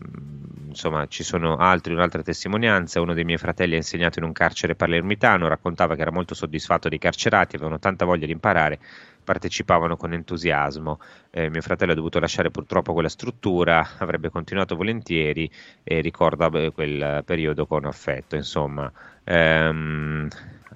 [0.71, 4.75] insomma, ci sono altri, un'altra testimonianza, uno dei miei fratelli ha insegnato in un carcere
[4.75, 8.79] palermitano, raccontava che era molto soddisfatto dei carcerati, avevano tanta voglia di imparare,
[9.23, 10.99] partecipavano con entusiasmo.
[11.29, 15.49] Eh, mio fratello ha dovuto lasciare purtroppo quella struttura, avrebbe continuato volentieri
[15.83, 18.35] e ricorda quel periodo con affetto.
[18.35, 18.91] Insomma,
[19.23, 20.27] Ehm,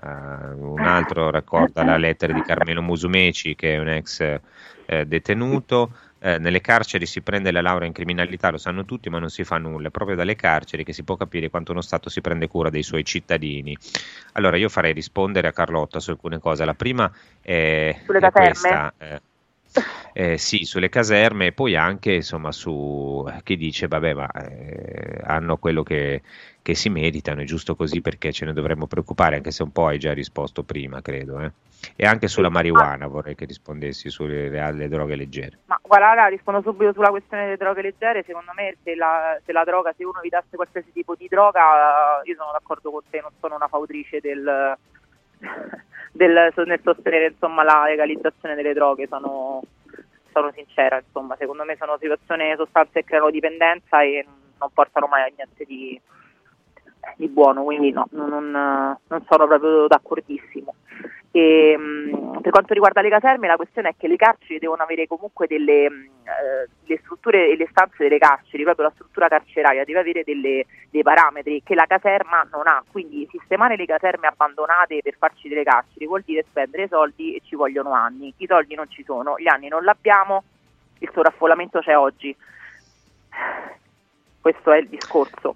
[0.04, 4.40] eh, un altro racconta la lettera di Carmelo Musumeci, che è un ex
[4.86, 5.92] eh, detenuto.
[6.26, 9.44] Eh, nelle carceri si prende la laurea in criminalità, lo sanno tutti, ma non si
[9.44, 9.90] fa nulla.
[9.90, 12.82] È proprio dalle carceri che si può capire quanto uno Stato si prende cura dei
[12.82, 13.78] suoi cittadini.
[14.32, 16.66] Allora, io farei rispondere a Carlotta su alcune cose.
[16.66, 18.50] La prima è, Sulle è caserme?
[18.50, 18.94] questa.
[18.98, 19.22] eh,
[20.14, 25.58] eh, sì, sulle caserme e poi anche insomma su chi dice vabbè ma eh, hanno
[25.58, 26.22] quello che,
[26.62, 29.88] che si meritano, è giusto così perché ce ne dovremmo preoccupare anche se un po'
[29.88, 31.52] hai già risposto prima credo eh.
[31.96, 36.62] e anche sulla marijuana vorrei che rispondessi sulle le, le droghe leggere Ma guarda, rispondo
[36.62, 38.24] subito sulla questione delle droghe leggere.
[38.24, 42.36] Secondo me, se la, se la droga, se uno evitasse qualsiasi tipo di droga, io
[42.36, 44.78] sono d'accordo con te, non sono una fautrice del,
[46.16, 49.08] del, nel sostenere insomma, la legalizzazione delle droghe.
[49.08, 49.62] Sono,
[50.32, 54.26] sono sincera, insomma, secondo me sono situazioni, sostanze che creano dipendenza e
[54.58, 56.00] non portano mai a niente di,
[57.18, 60.74] di buono, quindi no, non, non- sono proprio d'accordissimo.
[61.38, 65.06] E, mh, per quanto riguarda le caserme, la questione è che le carceri devono avere
[65.06, 69.84] comunque delle mh, eh, le strutture e le stanze delle carceri, proprio la struttura carceraria
[69.84, 72.82] deve avere delle- dei parametri che la caserma non ha.
[72.90, 77.58] Quindi sistemare le caserme abbandonate per farci delle carceri vuol dire spendere soldi e ci
[77.58, 78.34] vogliono anni.
[78.38, 80.42] I soldi non ci sono, gli anni non l'abbiamo,
[81.00, 82.34] il sovraffollamento c'è oggi.
[84.40, 85.56] Questo è il discorso.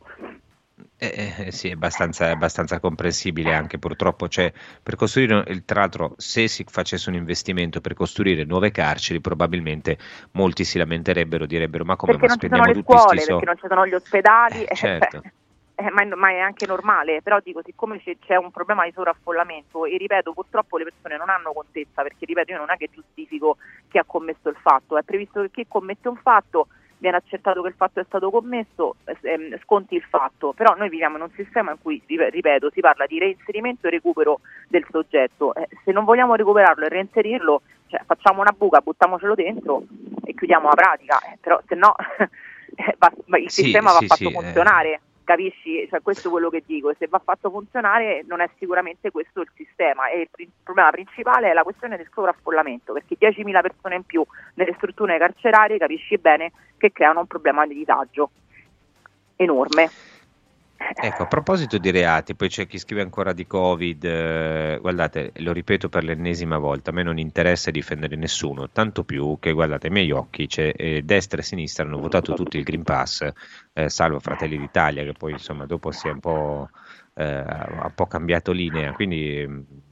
[1.02, 4.28] Eh, eh, sì, è abbastanza, è abbastanza comprensibile anche purtroppo.
[4.28, 4.52] Cioè,
[4.84, 9.98] per costruire, il- tra l'altro, se si facesse un investimento per costruire nuove carceri, probabilmente
[10.34, 12.18] molti si lamenterebbero, direbbero: Ma come?
[12.18, 13.46] perché Ma non ci sono spendiamo le scuole, perché soldi?
[13.46, 15.22] non ci sono gli ospedali, Eh, eh, certo.
[15.76, 18.92] eh, ma, è, ma è anche normale, però dico, siccome c'è, c'è un problema di
[18.92, 22.90] sovraffollamento e ripeto, purtroppo le persone non hanno contezza, perché ripeto, io non è che
[22.92, 23.56] giustifico
[23.88, 26.68] chi ha commesso il fatto, è previsto che chi commette un fatto
[27.00, 30.90] viene accertato che il fatto è stato commesso, eh, ehm, sconti il fatto, però noi
[30.90, 34.86] viviamo in un sistema in cui, rip- ripeto, si parla di reinserimento e recupero del
[34.90, 39.84] soggetto, Eh, se non vogliamo recuperarlo e reinserirlo, cioè, facciamo una buca, buttiamocelo dentro
[40.24, 41.96] e chiudiamo la pratica, Eh, però se no
[42.76, 45.00] eh, il Sì, sistema sì, va fatto sì, eh.
[45.30, 45.88] Capisci?
[45.88, 49.52] Cioè, questo è quello che dico, se va fatto funzionare non è sicuramente questo il
[49.54, 54.26] sistema e il problema principale è la questione del sovraffollamento, perché 10.000 persone in più
[54.56, 58.32] nelle strutture carcerarie capisci bene che creano un problema di disagio
[59.36, 59.92] enorme.
[61.02, 65.52] Ecco, a proposito di reati, poi c'è chi scrive ancora di Covid, eh, guardate, lo
[65.52, 69.94] ripeto per l'ennesima volta, a me non interessa difendere nessuno, tanto più che, guardate, ai
[69.94, 73.30] miei occhi, eh, destra e sinistra hanno votato tutti il Green Pass,
[73.74, 76.70] eh, salvo Fratelli d'Italia, che poi insomma dopo si è un po',
[77.14, 79.48] eh, un po' cambiato linea, quindi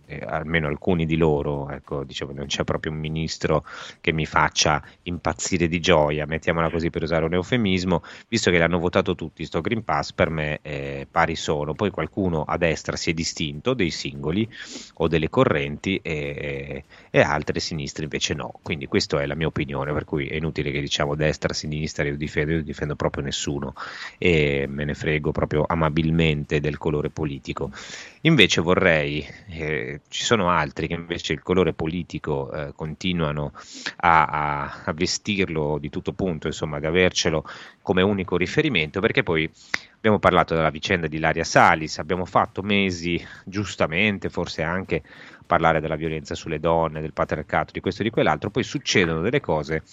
[0.07, 3.65] eh, almeno alcuni di loro, ecco, dicevo, non c'è proprio un ministro
[4.01, 8.79] che mi faccia impazzire di gioia, mettiamola così per usare un eufemismo, visto che l'hanno
[8.79, 13.11] votato tutti, sto Green Pass per me eh, pari sono, poi qualcuno a destra si
[13.11, 14.49] è distinto, dei singoli
[14.95, 19.91] o delle correnti e, e altre sinistre invece no, quindi questa è la mia opinione,
[19.93, 23.73] per cui è inutile che diciamo destra, sinistra, io difendo, io difendo proprio nessuno
[24.17, 27.71] e me ne frego proprio amabilmente del colore politico.
[28.21, 33.53] Invece vorrei, eh, ci sono altri che invece il colore politico eh, continuano
[33.97, 37.45] a, a, a, vestirlo di tutto punto, insomma, ad avercelo
[37.81, 39.49] come unico riferimento, perché poi
[39.95, 45.03] abbiamo parlato della vicenda di Laria Salis, abbiamo fatto mesi, giustamente, forse anche
[45.45, 49.39] parlare della violenza sulle donne, del patriarcato, di questo e di quell'altro, poi succedono delle
[49.39, 49.83] cose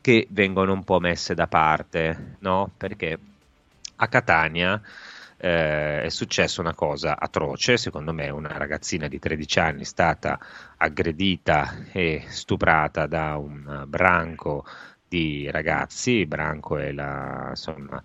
[0.00, 2.70] che vengono un po' messe da parte, no?
[2.76, 3.18] Perché
[3.96, 4.80] a Catania
[5.44, 10.38] eh, è successa una cosa atroce, secondo me una ragazzina di 13 anni è stata
[10.78, 14.64] aggredita e stuprata da un branco
[15.06, 18.02] di ragazzi, branco è la, insomma,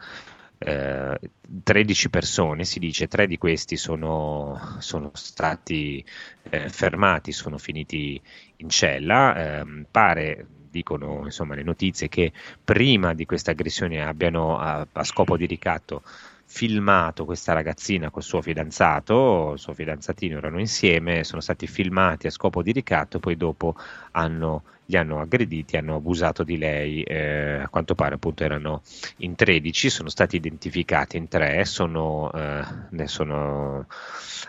[0.58, 1.18] eh,
[1.64, 6.04] 13 persone, si dice, tre di questi sono, sono stati
[6.50, 8.22] eh, fermati, sono finiti
[8.58, 12.34] in cella, eh, pare dicono insomma, le notizie che
[12.64, 16.04] prima di questa aggressione abbiano a, a scopo di ricatto
[16.52, 22.32] filmato questa ragazzina col suo fidanzato, il suo fidanzatino erano insieme, sono stati filmati a
[22.32, 23.76] scopo di ricatto, poi dopo
[24.14, 28.82] hanno, li hanno aggrediti, hanno abusato di lei, eh, a quanto pare appunto erano
[29.18, 33.86] in 13, sono stati identificati in tre, sono, eh, sono,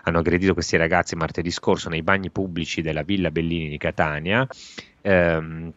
[0.04, 4.48] hanno aggredito questi ragazzi martedì scorso nei bagni pubblici della Villa Bellini di Catania.
[5.02, 5.70] Ehm,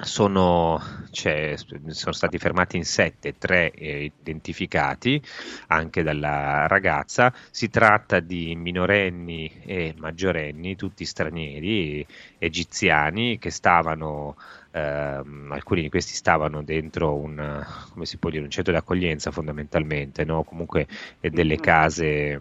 [0.00, 0.80] sono,
[1.10, 5.22] cioè, sono, stati fermati in sette, tre eh, identificati
[5.68, 7.32] anche dalla ragazza.
[7.50, 12.04] Si tratta di minorenni e maggiorenni, tutti stranieri,
[12.38, 14.36] egiziani, che stavano,
[14.72, 17.64] ehm, alcuni di questi stavano dentro un,
[17.94, 20.42] dire, un centro di accoglienza fondamentalmente, no?
[20.42, 20.86] comunque
[21.20, 21.62] delle mm-hmm.
[21.62, 22.40] case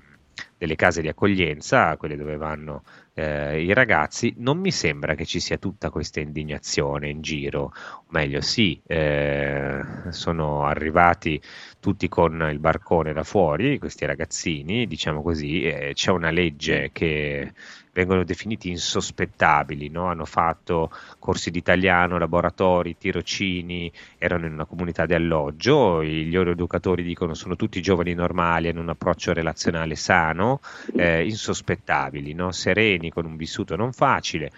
[0.58, 2.84] delle case di accoglienza, quelle dove vanno
[3.14, 8.03] eh, i ragazzi, non mi sembra che ci sia tutta questa indignazione in giro, o
[8.09, 11.41] meglio sì, eh, sono arrivati
[11.80, 17.53] tutti con il barcone da fuori, questi ragazzini, diciamo così, eh, c'è una legge che
[17.93, 20.05] vengono definiti insospettabili, no?
[20.05, 26.51] hanno fatto corsi di italiano, laboratori, tirocini, erano in una comunità di alloggio, gli loro
[26.51, 30.62] educatori dicono sono tutti giovani normali, hanno un approccio relazionale sano,
[30.95, 32.51] eh, insospettabili, no?
[32.51, 34.52] sereni, con un vissuto non facile.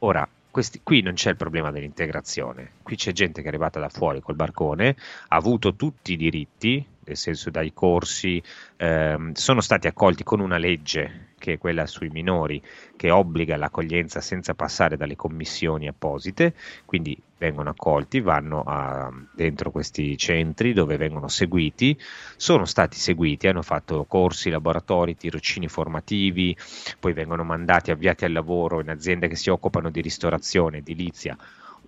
[0.00, 3.88] Ora, questi, qui non c'è il problema dell'integrazione, qui c'è gente che è arrivata da
[3.88, 4.96] fuori col barcone,
[5.28, 8.42] ha avuto tutti i diritti, nel senso dai corsi,
[8.76, 12.62] ehm, sono stati accolti con una legge che è quella sui minori,
[12.96, 16.54] che obbliga l'accoglienza senza passare dalle commissioni apposite,
[16.86, 21.98] quindi vengono accolti, vanno a, dentro questi centri dove vengono seguiti,
[22.36, 26.56] sono stati seguiti, hanno fatto corsi, laboratori, tirocini formativi,
[26.98, 31.36] poi vengono mandati, avviati al lavoro in aziende che si occupano di ristorazione, edilizia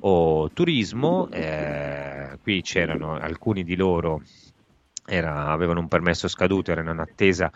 [0.00, 4.20] o turismo, eh, qui c'erano alcuni di loro
[5.06, 7.50] era, avevano un permesso scaduto, erano in attesa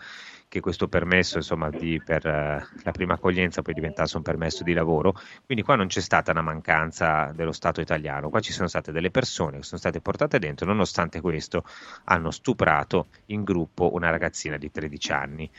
[0.51, 4.73] che questo permesso insomma, di, per uh, la prima accoglienza poi diventasse un permesso di
[4.73, 5.13] lavoro,
[5.45, 9.11] quindi qua non c'è stata una mancanza dello Stato italiano, qua ci sono state delle
[9.11, 11.63] persone che sono state portate dentro, nonostante questo
[12.03, 15.49] hanno stuprato in gruppo una ragazzina di 13 anni.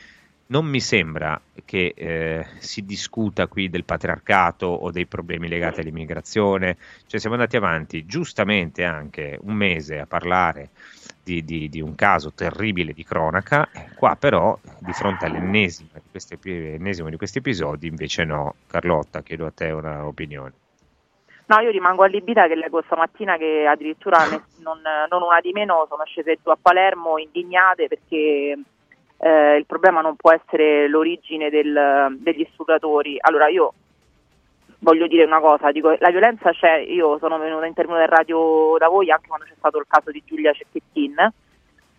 [0.53, 6.77] Non mi sembra che eh, si discuta qui del patriarcato o dei problemi legati all'immigrazione,
[7.07, 10.69] cioè siamo andati avanti giustamente anche un mese a parlare
[11.23, 16.37] di, di, di, un caso terribile di cronaca, qua però di fronte all'ennesimo di questi,
[16.39, 18.53] di questi episodi invece no.
[18.67, 20.53] Carlotta, chiedo a te una opinione.
[21.47, 24.19] No, io rimango allibita che leggo stamattina che addirittura
[24.61, 24.79] non,
[25.09, 28.55] non, una di meno sono scese giù a Palermo indignate perché
[29.23, 33.15] eh, il problema non può essere l'origine del, degli sfruttatori.
[33.21, 33.73] Allora io
[34.79, 38.75] voglio dire una cosa, dico, la violenza c'è, io sono venuta in termine del radio
[38.77, 41.31] da voi anche quando c'è stato il caso di Giulia Cecchettin.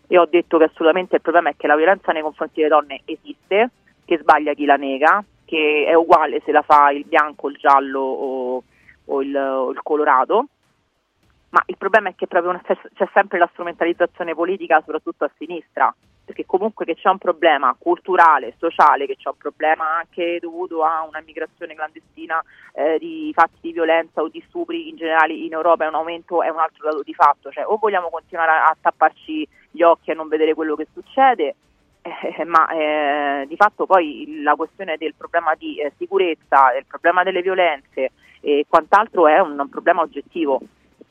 [0.06, 3.00] E ho detto che assolutamente il problema è che la violenza nei confronti delle donne
[3.06, 3.70] esiste,
[4.04, 8.00] che sbaglia chi la nega, che è uguale se la fa il bianco, il giallo
[8.00, 8.62] o,
[9.06, 10.48] o, il, o il, colorato,
[11.48, 15.94] ma il problema è che una, c'è sempre la strumentalizzazione politica soprattutto a sinistra
[16.24, 21.06] perché comunque che c'è un problema culturale, sociale, che c'è un problema anche dovuto a
[21.06, 25.84] una migrazione clandestina eh, di fatti di violenza o di stupri in generale in Europa
[25.84, 28.76] è un aumento, è un altro dato di fatto, cioè o vogliamo continuare a, a
[28.80, 31.56] tapparci gli occhi e non vedere quello che succede,
[32.02, 37.22] eh, ma eh, di fatto poi la questione del problema di eh, sicurezza, del problema
[37.22, 40.60] delle violenze e quant'altro è un, un problema oggettivo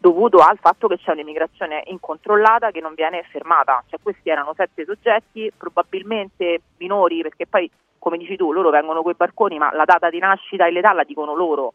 [0.03, 3.81] dovuto al fatto che c'è un'immigrazione incontrollata che non viene fermata.
[3.87, 9.13] Cioè, questi erano sette soggetti, probabilmente minori, perché poi, come dici tu, loro vengono coi
[9.13, 11.73] barconi, ma la data di nascita e l'età la dicono loro.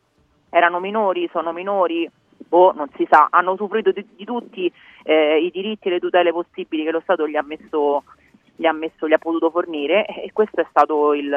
[0.50, 2.06] Erano minori, sono minori,
[2.50, 4.70] o non si sa, hanno usufruito di, di tutti
[5.04, 8.04] eh, i diritti e le tutele possibili che lo Stato gli ha messo
[8.56, 11.30] gli ha, messo, gli ha potuto fornire e questo è stato il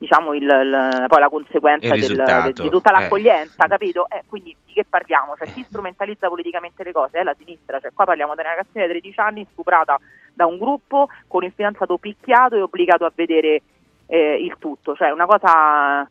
[0.00, 2.92] diciamo il, il, poi la conseguenza del, del, di tutta eh.
[2.92, 4.08] l'accoglienza, capito?
[4.08, 5.34] Eh, quindi di che parliamo?
[5.36, 8.86] Cioè, chi strumentalizza politicamente le cose è la sinistra, cioè, qua parliamo di una ragazzina
[8.86, 10.00] di 13 anni stuprata
[10.32, 13.60] da un gruppo con il fidanzato picchiato e obbligato a vedere
[14.06, 16.08] eh, il tutto, cioè una cosa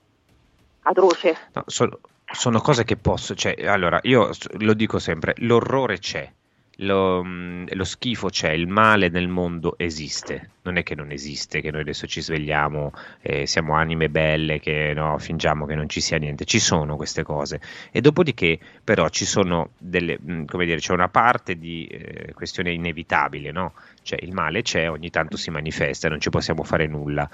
[0.84, 1.36] atroce.
[1.54, 1.98] No, sono,
[2.32, 4.30] sono cose che posso, cioè, allora io
[4.60, 6.32] lo dico sempre, l'orrore c'è,
[6.80, 11.62] lo, mm, lo, schifo c'è, il male nel mondo esiste, non è che non esiste,
[11.62, 16.02] che noi adesso ci svegliamo, eh, siamo anime belle, che no, fingiamo che non ci
[16.02, 17.60] sia niente, ci sono queste cose
[17.92, 22.72] e dopodiché però ci sono delle, mm, come dire, c'è una parte di eh, questione
[22.72, 23.74] inevitabile, no?
[24.02, 27.30] Cioè il male c'è, ogni tanto si manifesta, non ci possiamo fare nulla.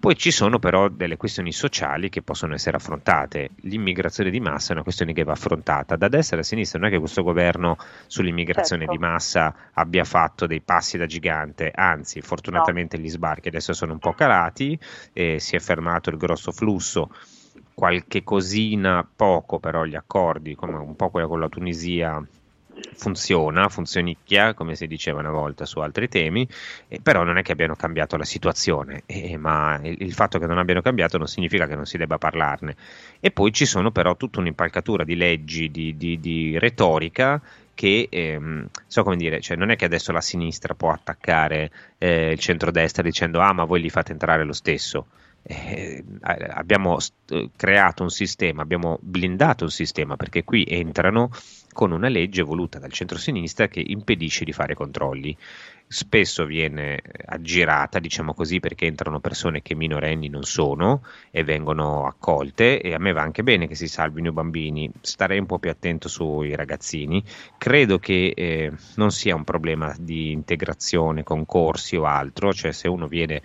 [0.00, 3.50] Poi ci sono però delle questioni sociali che possono essere affrontate.
[3.64, 6.78] L'immigrazione di massa è una questione che va affrontata da destra da sinistra.
[6.78, 7.76] Non è che questo governo
[8.06, 8.96] sull'immigrazione Certo.
[8.96, 13.98] di massa abbia fatto dei passi da gigante, anzi, fortunatamente gli sbarchi adesso sono un
[13.98, 14.78] po' calati
[15.12, 17.10] e si è fermato il grosso flusso.
[17.74, 22.26] Qualche cosina, poco però gli accordi, come un po' quella con la Tunisia,
[22.94, 26.46] funziona, funzionicchia, come si diceva una volta su altri temi,
[26.88, 30.46] eh, però non è che abbiano cambiato la situazione, eh, ma il, il fatto che
[30.46, 32.76] non abbiano cambiato non significa che non si debba parlarne.
[33.20, 37.40] E poi ci sono però tutta un'impalcatura di leggi, di, di- di retorica
[37.74, 42.32] che, ehm, so come dire, cioè non è che adesso la sinistra può attaccare eh,
[42.32, 45.06] il centrodestra dicendo ah ma voi li fate entrare lo stesso.
[45.42, 46.04] Eh,
[46.50, 51.30] abbiamo st- creato un sistema, abbiamo blindato un sistema perché qui entrano
[51.72, 55.36] con una legge voluta dal centro-sinistra che impedisce di fare controlli.
[55.92, 61.02] Spesso viene aggirata, diciamo così, perché entrano persone che minorenni non sono
[61.32, 65.40] e vengono accolte e a me va anche bene che si salvino i bambini, starei
[65.40, 67.24] un po' più attento sui ragazzini.
[67.58, 73.08] Credo che eh, non sia un problema di integrazione, concorsi o altro, cioè se uno
[73.08, 73.42] viene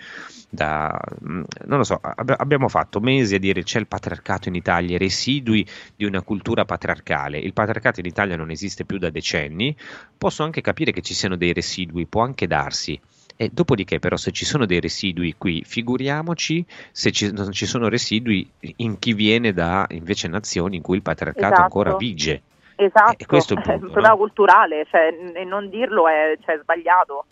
[0.48, 4.56] da, mm, non lo so, abbi- abbiamo fatto mesi a dire c'è il patriarcato in
[4.56, 5.66] Italia, residui
[5.96, 7.40] di una cultura patriarcale.
[7.40, 9.76] Il patriarcato in Italia non esiste più da decenni,
[10.18, 13.00] posso anche capire che ci siano dei residui, può anche darsi.
[13.38, 17.90] E dopodiché, però, se ci sono dei residui qui, figuriamoci se ci, non ci sono
[17.90, 21.62] residui in chi viene da invece nazioni in cui il patriarcato Esatto.
[21.62, 22.42] ancora vige.
[22.76, 24.18] Esatto, E questo è il è un punto, problema no?
[24.18, 27.26] culturale, cioè, e non dirlo è cioè, sbagliato,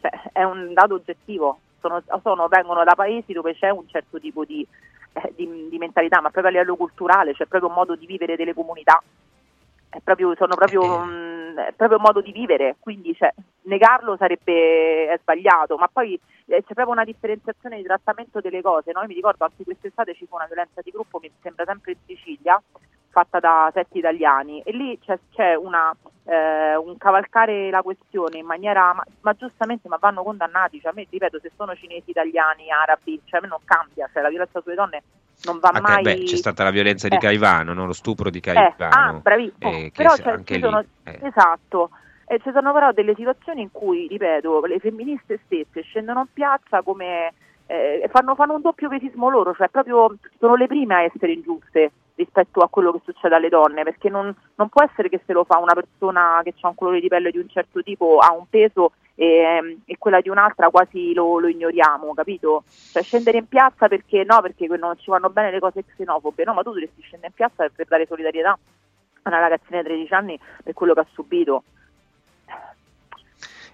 [0.00, 4.44] Cioè, è un dato oggettivo, sono, sono- vengono da paesi dove c'è un certo tipo
[4.44, 4.66] di,
[5.12, 8.36] eh, di- di mentalità, ma proprio a livello culturale, c'è proprio un modo di vivere
[8.36, 9.02] delle comunità,
[10.02, 11.06] proprio, sono proprio, Eh.
[11.06, 13.32] mm, è proprio un modo di vivere, quindi cioè,
[13.62, 19.00] negarlo sarebbe sbagliato, ma poi eh, c'è proprio una differenziazione di trattamento delle cose, no?
[19.00, 21.98] Io mi ricordo anche quest'estate ci fu una violenza di gruppo, mi sembra sempre in
[22.06, 22.60] Sicilia,
[23.16, 25.90] fatta da sette italiani e lì c'è, c'è una,
[26.24, 30.94] eh, un cavalcare la questione in maniera, ma, ma giustamente ma vanno condannati, cioè a
[30.94, 34.60] me ripeto se sono cinesi, italiani, arabi, cioè a me non cambia, cioè la violenza
[34.60, 35.02] sulle donne
[35.44, 36.02] non va Ah, mai...
[36.02, 37.18] beh, c'è stata la violenza di Eh.
[37.18, 37.86] Caivano, no?
[37.86, 39.16] lo stupro di Eh, Caivano.
[39.16, 39.70] ah, bravissimo.
[39.70, 41.18] eh, che però se- cioè, anche ci lì, sono, eh.
[41.22, 41.90] esatto.
[42.26, 46.82] E ci sono però delle situazioni in cui, ripeto, le femministe stesse scendono in piazza
[46.82, 47.32] come
[47.66, 51.92] eh, fanno, fanno un doppio pesismo loro, cioè proprio sono le prime a essere ingiuste
[52.16, 55.44] rispetto a quello che succede alle donne, perché non, non può essere che se lo
[55.44, 58.46] fa una persona che ha un colore di pelle di un certo tipo ha un
[58.48, 62.64] peso e, e quella di un'altra quasi lo, lo ignoriamo, capito?
[62.92, 66.54] Cioè scendere in piazza perché no, perché non ci vanno bene le cose xenofobe, no,
[66.54, 68.50] ma tu dovresti scendere in piazza per dare solidarietà
[69.22, 71.62] a una ragazzina di 13 anni per quello che ha subito.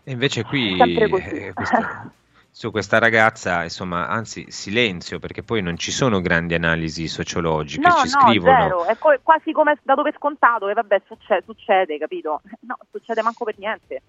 [0.04, 1.28] E invece qui Sempre così.
[1.28, 2.10] eh, questa-
[2.54, 7.94] su questa ragazza, insomma, anzi, silenzio, perché poi non ci sono grandi analisi sociologiche, No,
[7.94, 8.56] ci no, scrivono.
[8.58, 12.42] zero, è co- quasi come dato per scontato che vabbè succede, succede, capito?
[12.60, 14.02] No, succede manco per niente.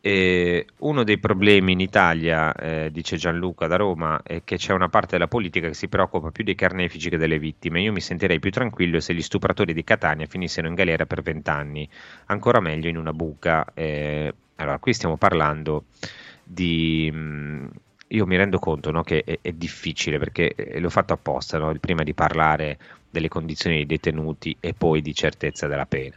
[0.00, 4.88] E uno dei problemi in Italia, eh, dice Gianluca da Roma, è che c'è una
[4.88, 7.80] parte della politica che si preoccupa più dei carnefici che delle vittime.
[7.80, 11.88] Io mi sentirei più tranquillo se gli stupratori di Catania finissero in galera per vent'anni,
[12.26, 13.64] ancora meglio in una buca.
[13.74, 14.32] eh.
[14.56, 15.86] allora, qui stiamo parlando
[16.46, 17.10] di...
[17.12, 17.70] mh,
[18.08, 21.74] io mi rendo conto no, che è, è difficile perché eh, l'ho fatto apposta, no,
[21.80, 22.78] prima di parlare
[23.10, 26.14] delle condizioni dei detenuti e poi di certezza della pena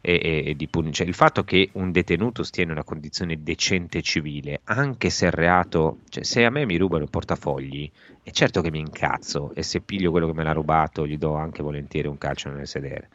[0.00, 4.02] e, e- di puni- cioè, il fatto che un detenuto stia in una condizione decente
[4.02, 7.90] civile, anche se il reato, cioè se a me mi rubano i portafogli,
[8.22, 11.34] è certo che mi incazzo e se piglio quello che me l'ha rubato gli do
[11.34, 13.08] anche volentieri un calcio nel sedere.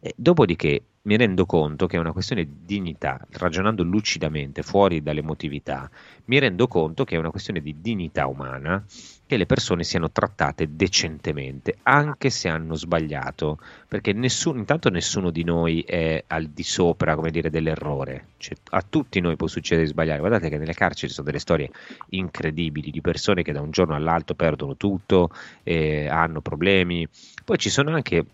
[0.00, 5.90] E dopodiché mi rendo conto che è una questione di dignità, ragionando lucidamente, fuori dall'emotività,
[6.26, 8.84] mi rendo conto che è una questione di dignità umana
[9.24, 15.44] che le persone siano trattate decentemente, anche se hanno sbagliato, perché nessuno, intanto nessuno di
[15.44, 18.28] noi è al di sopra, dire, dell'errore.
[18.36, 20.18] Cioè, a tutti noi può succedere di sbagliare.
[20.18, 21.70] Guardate che nelle carceri ci sono delle storie
[22.10, 25.30] incredibili di persone che da un giorno all'altro perdono tutto,
[25.62, 27.06] eh, hanno problemi.
[27.44, 28.24] Poi ci sono anche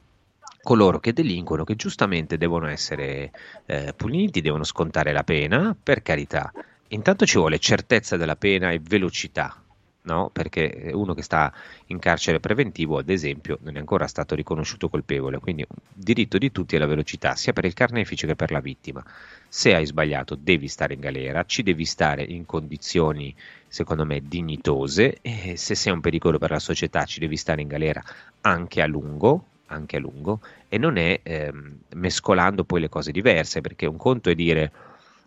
[0.65, 3.31] coloro che delinquono che giustamente devono essere
[3.67, 6.53] eh, puniti, devono scontare la pena, per carità.
[6.89, 9.65] Intanto ci vuole certezza della pena e velocità
[10.05, 10.31] no?
[10.33, 11.53] perché uno che sta
[11.87, 16.77] in carcere preventivo, ad esempio, non è ancora stato riconosciuto colpevole, quindi diritto di tutti
[16.77, 19.05] è la velocità, sia per il carnefice che per la vittima.
[19.49, 23.35] Se hai sbagliato devi stare in galera, ci devi stare in condizioni,
[23.69, 27.69] secondo me, dignitose, e se sei un pericolo per la società ci devi stare in
[27.69, 28.03] galera
[28.41, 33.61] anche a lungo, anche a lungo e non è ehm, mescolando poi le cose diverse,
[33.61, 34.73] perché un conto è dire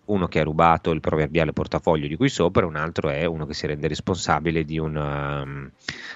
[0.05, 3.53] uno che ha rubato il proverbiale portafoglio di cui sopra, un altro è uno che
[3.53, 5.69] si rende responsabile di, una, um,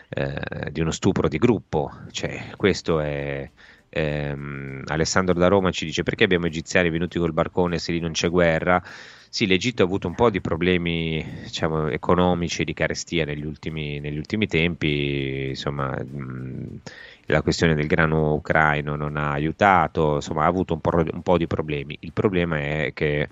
[0.09, 1.91] eh, di uno stupro di gruppo.
[2.11, 3.49] Cioè, questo è.
[3.93, 8.11] Ehm, Alessandro da Roma ci dice perché abbiamo egiziani venuti col barcone se lì non
[8.13, 8.81] c'è guerra.
[9.29, 14.17] Sì, l'Egitto ha avuto un po' di problemi diciamo, economici di carestia negli ultimi, negli
[14.17, 16.81] ultimi tempi, insomma, mh,
[17.25, 21.37] la questione del grano ucraino non ha aiutato, insomma, ha avuto un po', un po
[21.37, 21.97] di problemi.
[22.01, 23.29] Il problema è che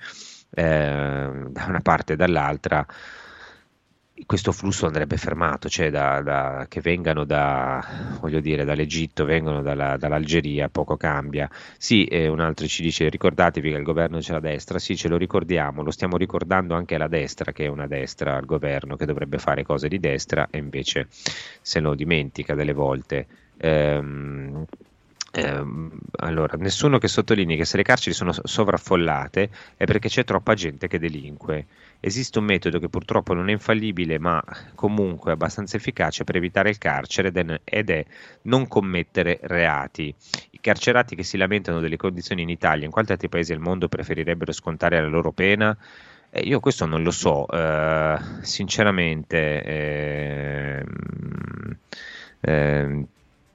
[0.52, 2.86] eh, da una parte e dall'altra
[4.26, 7.84] questo flusso andrebbe fermato, cioè da, da, che vengano da,
[8.42, 11.50] dire, dall'Egitto, vengono dalla, dall'Algeria, poco cambia.
[11.78, 15.18] Sì, un altro ci dice ricordatevi che il governo c'è la destra, sì ce lo
[15.18, 19.38] ricordiamo, lo stiamo ricordando anche alla destra, che è una destra al governo, che dovrebbe
[19.38, 21.08] fare cose di destra e invece
[21.62, 23.28] se lo dimentica delle volte.
[23.62, 24.66] Ehm,
[25.32, 25.64] eh,
[26.18, 30.88] allora, nessuno che sottolinei che se le carceri sono sovraffollate è perché c'è troppa gente
[30.88, 31.68] che delinque.
[32.00, 34.42] Esiste un metodo che purtroppo non è infallibile, ma
[34.74, 37.32] comunque abbastanza efficace per evitare il carcere
[37.64, 38.06] ed è
[38.44, 40.14] non commettere reati.
[40.52, 43.88] I carcerati che si lamentano delle condizioni in Italia, in quanti altri paesi del mondo
[43.88, 45.78] preferirebbero scontare la loro pena?
[46.32, 49.64] Eh, io questo non lo so, eh, sinceramente.
[52.42, 53.08] Eh,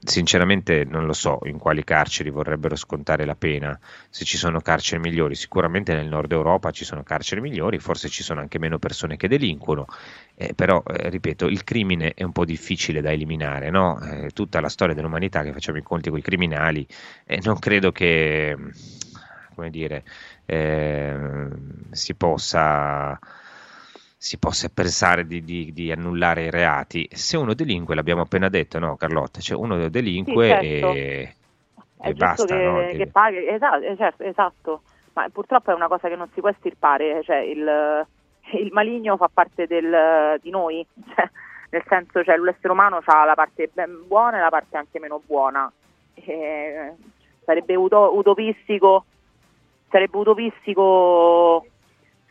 [0.05, 3.77] Sinceramente non lo so in quali carceri vorrebbero scontare la pena,
[4.09, 8.21] se ci sono carceri migliori, sicuramente nel nord Europa ci sono carceri migliori, forse ci
[8.21, 9.87] sono anche meno persone che delinquono,
[10.35, 13.99] eh, però eh, ripeto, il crimine è un po' difficile da eliminare, no?
[13.99, 16.85] eh, tutta la storia dell'umanità che facciamo i conti con i criminali,
[17.25, 18.55] eh, non credo che
[19.55, 20.03] come dire,
[20.45, 21.17] eh,
[21.91, 23.17] si possa
[24.17, 27.07] si possa pensare di, di, di, annullare i reati.
[27.11, 29.39] Se uno delinque, l'abbiamo appena detto, no Carlotta?
[29.39, 30.93] Cioè uno delinque sì, certo.
[30.93, 31.35] e,
[32.01, 32.45] e basta.
[32.45, 32.97] Che, no?
[32.97, 34.81] che paghi, esatto, certo, esatto,
[35.13, 38.05] ma purtroppo è una cosa che non si può estirpare, cioè il,
[38.59, 40.85] il maligno fa parte del, di noi,
[41.15, 41.29] cioè,
[41.69, 43.69] nel senso cioè, l'essere umano ha la parte
[44.07, 45.71] buona e la parte anche meno buona.
[46.13, 46.93] E
[47.43, 49.05] sarebbe utopistico,
[49.89, 51.65] sarebbe utopistico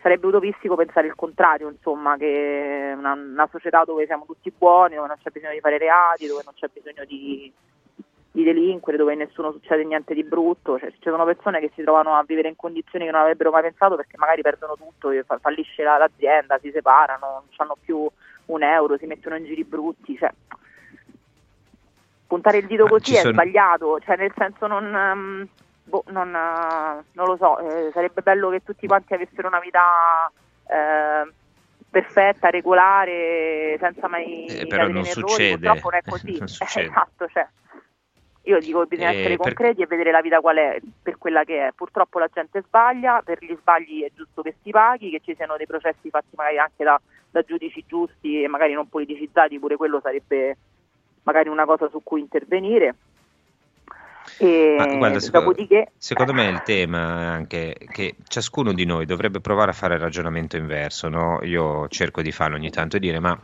[0.05, 5.07] sarebbe utopistico pensare il contrario, insomma, che una, una, società dove siamo tutti buoni, dove
[5.07, 7.51] non c'è bisogno di fare reati, dove non c'è bisogno di,
[8.31, 12.17] di delinquere, dove nessuno succede niente di brutto, cioè, ci sono persone che si trovano
[12.17, 16.59] a vivere in condizioni che non avrebbero mai pensato perché magari perdono tutto, fallisce l'azienda,
[16.59, 18.07] si separano, non hanno più
[18.47, 20.31] un euro, si mettono in giri brutti, cioè,
[22.27, 23.33] puntare il dito così è sono...
[23.33, 24.85] sbagliato, cioè nel senso non...
[24.85, 25.49] Um,
[25.95, 30.31] boh, non, non, lo so, eh, sarebbe bello che tutti quanti avessero una vita
[30.67, 31.33] eh,
[31.89, 35.59] perfetta, regolare, senza mai eh, però non errori, succede.
[35.59, 36.39] purtroppo non è così.
[36.39, 37.47] non esatto, cioè.
[38.47, 39.85] Io dico bisogna eh, essere concreti per...
[39.85, 41.73] e vedere la vita qual è per quella che è.
[41.75, 45.57] Purtroppo la gente sbaglia, per gli sbagli è giusto che si paghi, che ci siano
[45.57, 50.01] dei processi fatti magari anche da, da giudici giusti e magari non politicizzati, pure quello
[50.01, 50.59] sarebbe
[51.23, 52.95] magari una cosa su cui intervenire.
[54.39, 55.93] E Ma guarda, secondo, dopodiché...
[55.97, 60.01] secondo me il tema è anche che ciascuno di noi dovrebbe provare a fare il
[60.01, 61.41] ragionamento inverso, no?
[61.43, 63.39] Io cerco di farlo ogni tanto e dire, ma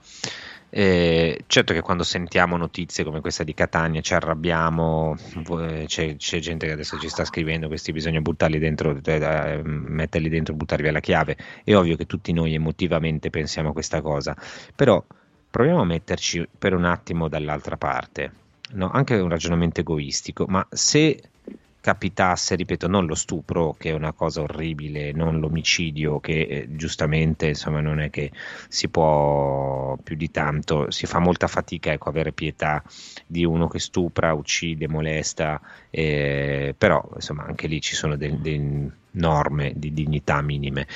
[0.72, 5.16] eh, certo che quando sentiamo notizie come questa di Catania ci arrabbiamo,
[5.61, 10.28] eh, c'è, c'è, gente che adesso ci sta scrivendo questi bisogna buttarli dentro, eh, metterli
[10.28, 11.36] dentro, buttarvi via la chiave.
[11.64, 14.36] È ovvio che tutti noi emotivamente pensiamo a questa cosa,
[14.74, 15.05] però
[15.51, 21.21] proviamo a metterci per un attimo dall'altra parte no, anche un ragionamento egoistico, ma se
[21.81, 27.49] capitasse, ripeto, non lo stupro, che è una cosa orribile, non l'omicidio, che eh, giustamente
[27.49, 28.31] insomma non è che
[28.68, 32.83] si può più di tanto, si fa molta fatica ecco, avere pietà
[33.27, 39.73] di uno che stupra, uccide, molesta, eh, però insomma anche lì ci sono delle norme
[39.75, 40.87] di dignità minime.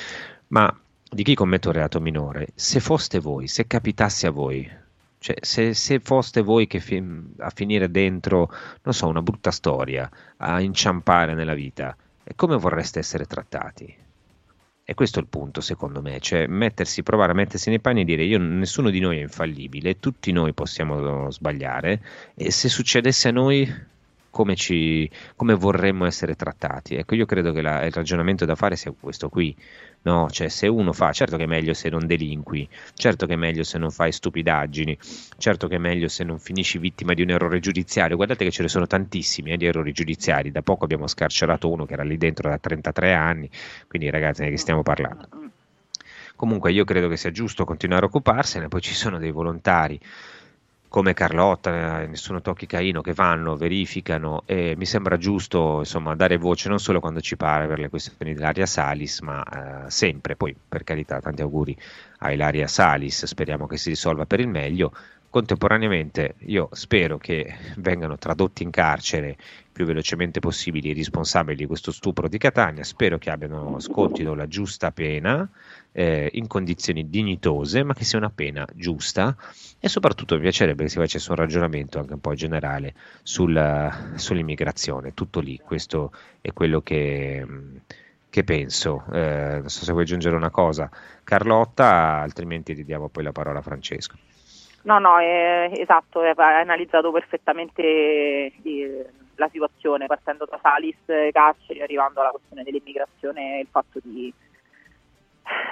[0.47, 0.73] Ma
[1.09, 4.69] di chi commette un reato minore, se foste voi, se capitasse a voi,
[5.25, 7.03] Cioè, se, se foste voi che fi-
[7.39, 8.47] a finire dentro,
[8.83, 10.07] non so, una brutta storia,
[10.37, 11.97] a inciampare nella vita,
[12.35, 13.91] come vorreste essere trattati?
[14.83, 18.05] E questo è il punto, secondo me, cioè mettersi, provare a mettersi nei panni e
[18.05, 22.03] dire io, nessuno di noi è infallibile, tutti noi possiamo sbagliare
[22.35, 23.67] e se succedesse a noi
[24.35, 26.95] come, ci, come vorremmo essere trattati.
[26.95, 29.55] Ecco, io credo che la, il ragionamento da fare sia questo qui.
[30.01, 33.37] No, cioè se uno fa, certo che è meglio se non delinqui, certo che è
[33.37, 34.97] meglio se non fai stupidaggini,
[35.37, 38.17] certo che è meglio se non finisci vittima di un errore giudiziario.
[38.17, 40.51] Guardate che ce ne sono tantissimi eh, di errori giudiziari.
[40.51, 43.49] Da poco abbiamo scarcerato uno che era lì dentro da 33 anni,
[43.87, 45.29] quindi ragazzi, di che stiamo parlando?
[46.35, 49.97] Comunque io credo che sia giusto continuare a occuparsene, poi ci sono dei volontari
[50.95, 56.37] come Carlotta, eh, Nessuno Tocchi Caino, che vanno, verificano e mi sembra giusto insomma, dare
[56.37, 60.55] voce non solo quando ci pare per le questioni dell'Aria Salis, ma eh, sempre, poi
[60.55, 61.75] per carità tanti auguri
[62.19, 64.93] a Ilaria Salis, speriamo che si risolva per il meglio.
[65.29, 69.35] Contemporaneamente io spero che vengano tradotti in carcere
[69.73, 74.47] più velocemente possibile i responsabili di questo stupro di Catania, spero che abbiano scontino la
[74.47, 75.45] giusta pena
[75.97, 79.33] eh, in condizioni dignitose, ma che sia una pena giusta
[79.79, 82.93] e soprattutto mi piacerebbe che si facesse un ragionamento anche un po' generale
[83.23, 87.45] sul, sull'immigrazione, tutto lì, questo è quello che,
[88.29, 89.05] che penso.
[89.13, 90.89] Eh, non so se vuoi aggiungere una cosa,
[91.23, 94.17] Carlotta, altrimenti ridiamo poi la parola a Francesco.
[94.81, 100.97] No, no, è, esatto, hai analizzato perfettamente eh, la situazione, partendo da Salis,
[101.31, 104.31] carceri, arrivando alla questione dell'immigrazione e il fatto di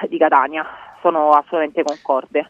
[0.09, 0.65] di Catania,
[1.01, 2.49] sono assolutamente concorde.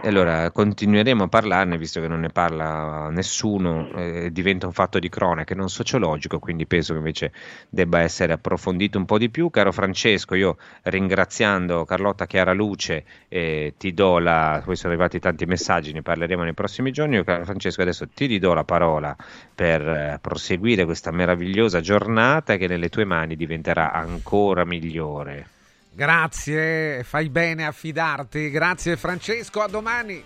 [0.00, 5.00] E allora continueremo a parlarne, visto che non ne parla nessuno, eh, diventa un fatto
[5.00, 7.32] di cronaca non sociologico, quindi penso che invece
[7.68, 9.50] debba essere approfondito un po' di più.
[9.50, 15.92] Caro Francesco, io ringraziando Carlotta Chiaraluce eh, ti do la, poi sono arrivati tanti messaggi,
[15.92, 17.16] ne parleremo nei prossimi giorni.
[17.16, 19.16] Io, caro Francesco, adesso ti ridò la parola
[19.52, 25.56] per eh, proseguire questa meravigliosa giornata che nelle tue mani diventerà ancora migliore.
[25.98, 28.50] Grazie, fai bene a fidarti.
[28.50, 30.22] Grazie Francesco, a domani.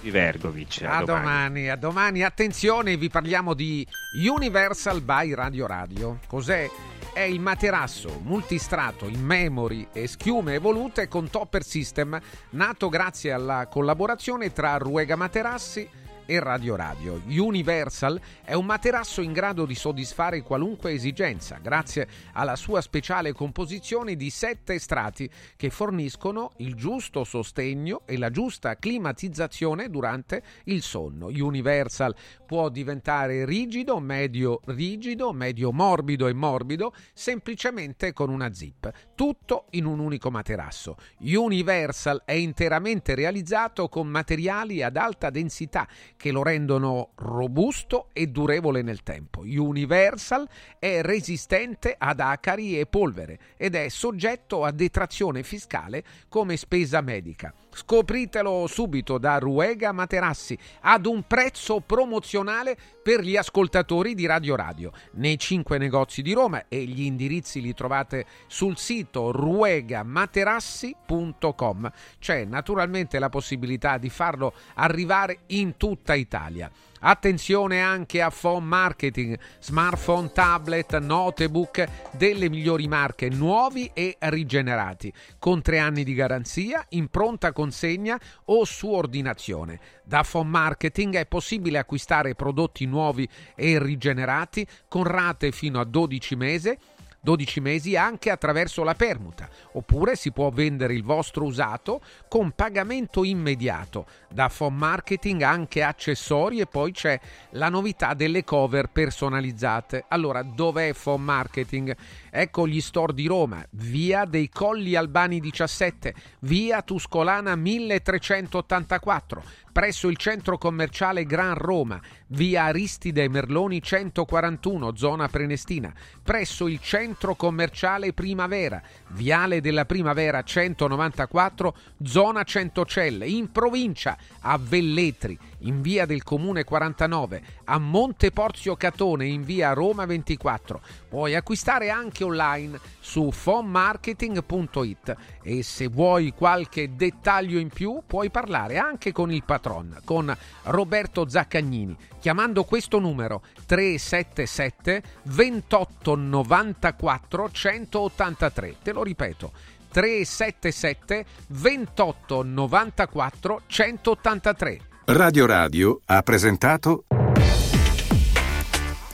[0.00, 0.80] Di Vergovic.
[0.82, 1.04] A, a domani.
[1.04, 2.22] domani, a domani.
[2.22, 3.86] Attenzione, vi parliamo di
[4.26, 6.20] Universal by Radio Radio.
[6.26, 6.66] Cos'è?
[7.12, 12.18] È il materasso multistrato in memory e schiume evolute con topper system,
[12.52, 15.86] nato grazie alla collaborazione tra Ruega Materassi
[16.30, 17.20] e Radio Radio.
[17.26, 24.14] Universal è un materasso in grado di soddisfare qualunque esigenza grazie alla sua speciale composizione
[24.14, 31.26] di sette strati che forniscono il giusto sostegno e la giusta climatizzazione durante il sonno.
[31.26, 32.14] Universal
[32.46, 38.88] può diventare rigido, medio rigido, medio morbido e morbido semplicemente con una zip.
[39.16, 40.94] Tutto in un unico materasso.
[41.22, 45.88] Universal è interamente realizzato con materiali ad alta densità
[46.20, 49.40] che lo rendono robusto e durevole nel tempo.
[49.40, 50.46] Universal
[50.78, 57.54] è resistente ad acari e polvere ed è soggetto a detrazione fiscale come spesa medica.
[57.72, 64.92] Scopritelo subito da Ruega Materassi ad un prezzo promozionale per gli ascoltatori di Radio Radio
[65.12, 71.92] nei cinque negozi di Roma e gli indirizzi li trovate sul sito ruegamaterassi.com.
[72.18, 76.70] C'è naturalmente la possibilità di farlo arrivare in tutta Italia.
[77.02, 85.62] Attenzione anche a phone marketing, smartphone, tablet, notebook delle migliori marche, nuovi e rigenerati, con
[85.62, 89.80] tre anni di garanzia, in pronta consegna o su ordinazione.
[90.04, 96.36] Da phone marketing è possibile acquistare prodotti nuovi e rigenerati con rate fino a 12
[96.36, 96.78] mesi
[97.20, 103.24] 12 mesi anche attraverso la permuta, oppure si può vendere il vostro usato con pagamento
[103.24, 104.06] immediato.
[104.30, 110.04] Da Phone Marketing anche accessori e poi c'è la novità delle cover personalizzate.
[110.08, 111.94] Allora, dov'è Phone Marketing?
[112.30, 120.16] Ecco gli store di Roma, via dei Colli Albani 17, via Tuscolana 1384, presso il
[120.16, 128.80] centro commerciale Gran Roma, via Aristide Merloni 141, zona Prenestina, presso il centro commerciale Primavera,
[129.08, 131.74] viale della Primavera 194,
[132.04, 139.42] zona Centocelle, in provincia a Velletri, in via del Comune 49, a Monteporzio Catone, in
[139.44, 140.80] via Roma 24.
[141.08, 148.78] Puoi acquistare anche online su fonmarketing.it e se vuoi qualche dettaglio in più puoi parlare
[148.78, 150.34] anche con il patron, con
[150.64, 158.76] Roberto Zaccagnini, chiamando questo numero 377 28 94 183.
[158.82, 159.52] Te lo ripeto,
[159.90, 164.89] 377 28 94 183.
[165.12, 167.04] Radio Radio ha presentato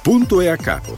[0.03, 0.95] Punto e a capo.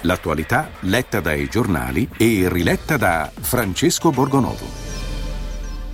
[0.00, 4.85] L'attualità letta dai giornali e riletta da Francesco Borgonovo.